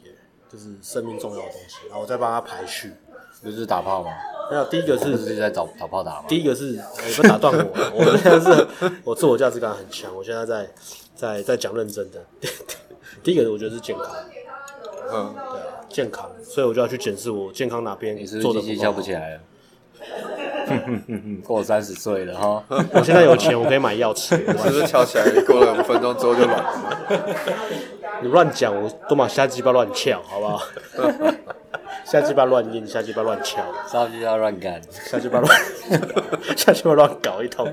[0.52, 2.93] 就是生命重要的东西，然后我在帮他排序。
[3.43, 4.10] 就是打炮吗？
[4.50, 6.26] 没有，第一个是自己在找找炮打吗？
[6.28, 8.68] 第一个是你不打断我，我现在是
[9.04, 10.68] 我自我价值感很强，我现在在
[11.16, 12.20] 在在讲认真的。
[13.22, 14.16] 第一个我觉得是健康，
[15.14, 18.91] 嗯，对啊，健康，所以我就要去检视我健康哪边做的不好。
[18.91, 19.41] 不起来了。
[20.68, 22.63] 哼哼哼哼，过三十岁了哈，
[22.93, 24.36] 我现在有钱，我可以买药吃。
[24.47, 26.95] 我是不是翘起来，过了五分钟之后就软了？
[28.22, 30.61] 你乱讲，我都把瞎鸡巴乱翘，好不好？
[32.03, 35.61] 瞎鸡巴乱印，瞎鸡巴乱翘，瞎鸡巴乱干，瞎鸡巴乱，
[36.55, 37.68] 瞎鸡巴乱搞一通，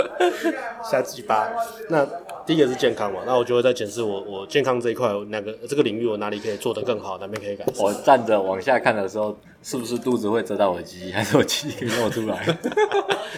[0.84, 1.48] 瞎鸡巴。
[1.88, 2.06] 那
[2.46, 7.84] 第一个是健康嘛，那我就会在检视我我健康这一块，哪个这个领域我哪里可以做得更好，哪边可以改善。
[7.84, 12.36] 我站着往下看的时候，是不是肚子会遮到我的鸡鸡，还是我鸡鸡可以露出来？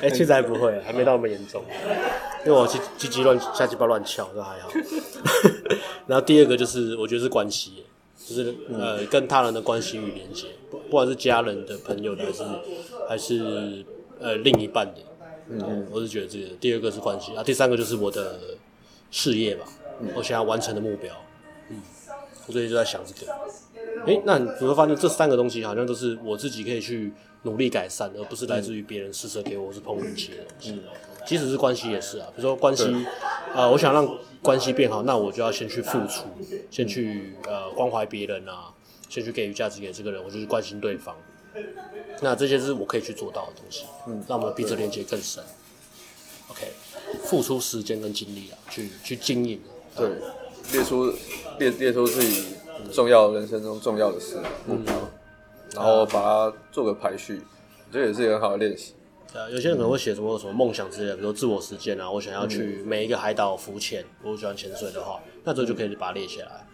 [0.03, 1.63] 哎、 欸，现在还不会，还没到那么严重，
[2.45, 4.69] 因为我鸡鸡鸡乱下鸡巴乱翘都还好。
[6.07, 7.85] 然后第二个就是我觉得是关系，
[8.27, 12.45] 就是呃跟他人的关系与连接，不不管是家人的、朋友的，还是
[13.09, 13.85] 还是
[14.21, 15.01] 呃另一半的，
[15.49, 18.39] 嗯嗯，我是觉得这个第二个是关系啊，第三个就是我的。
[19.11, 19.67] 事业吧，
[20.15, 21.15] 我想要完成的目标，
[21.71, 21.81] 嗯，
[22.47, 23.33] 我最近就在想这个。
[24.07, 30.81] 诶、欸，那你会发现这三个东西好像都是我自己可以去努力改善，而不是来自于别人施舍给我，或是碰运气的东西。
[31.27, 32.85] 即使是关系也是啊，比如说关系，
[33.53, 34.09] 啊、呃，我想让
[34.41, 36.25] 关系变好，那我就要先去付出，
[36.71, 38.73] 先去呃关怀别人啊，
[39.09, 41.17] 先去给予价值给这个人，我就是关心对方。
[42.21, 45.43] 那这些是我可以去做到的东西，嗯，让我们彼此连接更深。
[46.49, 46.69] OK。
[47.25, 49.61] 付出时间跟精力啊，去去经营。
[49.97, 50.11] 对，
[50.73, 51.13] 列出
[51.59, 52.55] 列列出自己
[52.93, 54.37] 重要人生中重要的事
[54.67, 55.09] 目标，嗯、
[55.75, 57.43] 然后把它做个排序，
[57.89, 58.95] 我觉得也是一个很好的练习。
[59.35, 66.67] 呃，有些人可能会写什么什么梦想之类的，比如说自我实践啊，我想要去每一个海岛浮潜，我喜欢潜水的话，那这就可以把它列起来。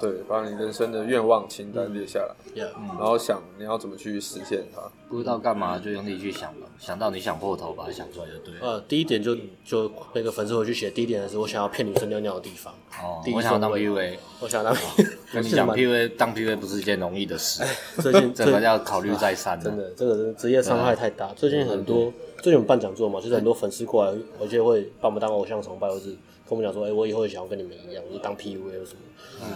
[0.00, 4.82] 对，把你人生的愿望清单列下来，嗯、然后想你要怎么去实现它。
[5.08, 8.60] 不知道干嘛就用力去想吧，想到你想破头把它想出来就对了。
[8.60, 12.72] 呃，第一点就就那个粉丝回去写，第一点的是我想要骗女生尿尿的地方。
[13.02, 14.74] 哦，第一我想要当 PUA，我想当。
[15.32, 17.62] 跟你讲 PUA 当 PUA 不是一件容易的事，
[18.02, 19.60] 最近 这个要考虑再三。
[19.60, 21.28] 真的，这个职业伤害太大。
[21.34, 22.12] 最近很多，
[22.42, 26.16] 最近我们办讲座嘛，就是很多粉丝过来，有些会把我们当偶像崇拜，或是跟
[26.50, 29.00] 我们讲说，哎，我以后也想要跟你们一样，我就当 PUA 或什么。
[29.42, 29.46] 嗯。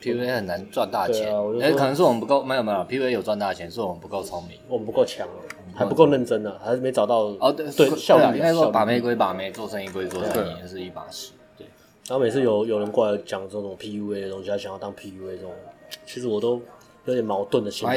[0.00, 1.26] PUA 很难赚大钱，
[1.60, 5.26] 哎、啊，可能是我们不够，没有没有，PUA 有赚大钱，是我们不够聪明，我们不够强，
[5.74, 8.36] 还不够认真呢、啊，还是没找到哦，对对，效率。
[8.36, 11.32] 应该说把妹归把妹，做生意归做生意，也是一把事。
[11.56, 11.66] 对，
[12.08, 15.50] 然后每次有有人过来讲这种 PUA 的东西，他想要当 PUA 这种，
[16.06, 16.62] 其实我都
[17.08, 17.96] 有点矛盾的心态。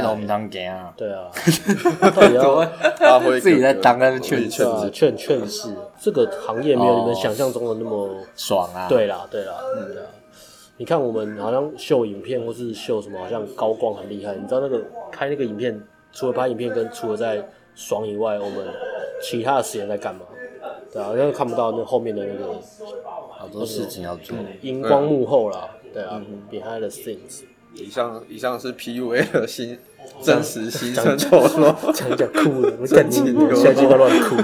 [0.98, 1.32] 对啊，
[2.16, 2.62] 到底要
[2.98, 8.88] 发挥自己在当，但是劝劝劝劝世，这个行业没有你们想象中的那么爽啊。
[8.88, 10.08] 对啦，对啦，嗯的。
[10.78, 14.34] 你看我们好像秀影片或是秀什么，好像高光很厉害。
[14.36, 14.82] 你知道那个
[15.12, 15.80] 拍那个影片，
[16.12, 17.46] 除了拍影片跟除了在
[17.76, 18.68] 爽以外，我们
[19.22, 20.22] 其他的时间在干嘛？
[20.92, 22.54] 对啊，好像看不到那后面的那个
[23.30, 27.44] 好多事情要做，荧光幕后啦，对啊，behind the scenes。
[27.74, 29.78] 以上以上是 PUA 的新
[30.22, 34.36] 真实心声丑陋，讲讲酷的，干你，下鸡巴乱哭。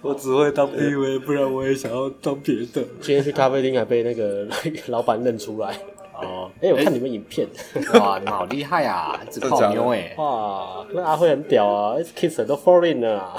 [0.00, 2.82] 我只会当 PUA，不然我也想要当别的。
[3.00, 4.46] 今天去咖啡厅还被那个
[4.88, 5.76] 老板认出来。
[6.14, 7.46] 哦，哎，我看你们影片，
[7.94, 10.14] 哇，你们好厉害啊，只泡妞哎。
[10.18, 13.36] 哇，那阿辉很屌啊，kiss 都 foreign 了啊，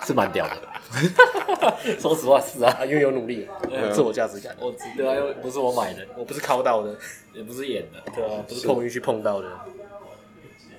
[0.06, 0.56] 是蛮屌的。
[1.98, 3.48] 说实话是啊，因为有努力，
[3.92, 4.56] 自我价值感。
[4.60, 6.94] 我对啊，又不是我买的，我不是靠到的，
[7.34, 9.50] 也不是演的，对啊，不是碰运气碰到的，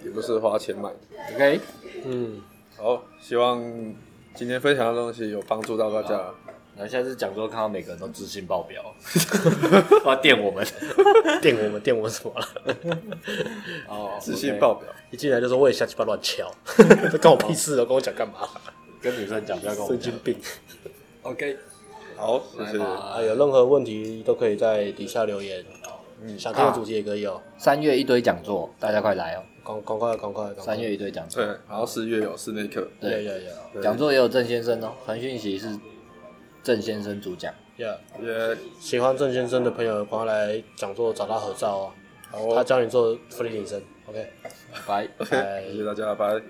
[0.03, 1.36] 也不是花钱买的。
[1.36, 1.59] OK，
[2.05, 2.41] 嗯。
[2.78, 3.59] 好，希望
[4.36, 6.21] 今天分享的东西有帮助到大家。
[6.80, 8.93] 那、啊、下次讲座看到每个人都自信爆表，
[10.05, 10.63] 要电我们，
[11.41, 12.47] 电我们，电我什么了？
[13.89, 16.51] 哦，自信爆表，一进来就说我也瞎鸡巴乱敲，
[17.11, 18.47] 这关我屁事哦，跟我讲干嘛？
[19.01, 20.01] 跟女生讲不要跟我讲。
[20.01, 20.35] 神经病。
[21.23, 21.57] OK，
[22.15, 22.83] 好，谢谢。
[22.83, 25.65] 啊，有任何问题都可以在底下留言。
[26.21, 27.39] 嗯，想听的主题也可以哦。
[27.57, 29.43] 三月一堆讲座，大家快来哦！
[29.63, 30.51] 赶赶快赶快！
[30.55, 33.43] 三月一堆讲座，对，然后四月有室内课，对对
[33.73, 35.77] 对，讲座也有郑先生哦，传讯息是
[36.63, 37.53] 郑先生主讲。
[37.77, 41.91] Yeah，也喜欢郑先生的朋友，赶快来讲座找他合照哦。
[42.31, 43.79] 好，他教你做福利女生。
[44.07, 44.25] OK，
[44.87, 46.41] 拜拜， 谢谢大家，拜。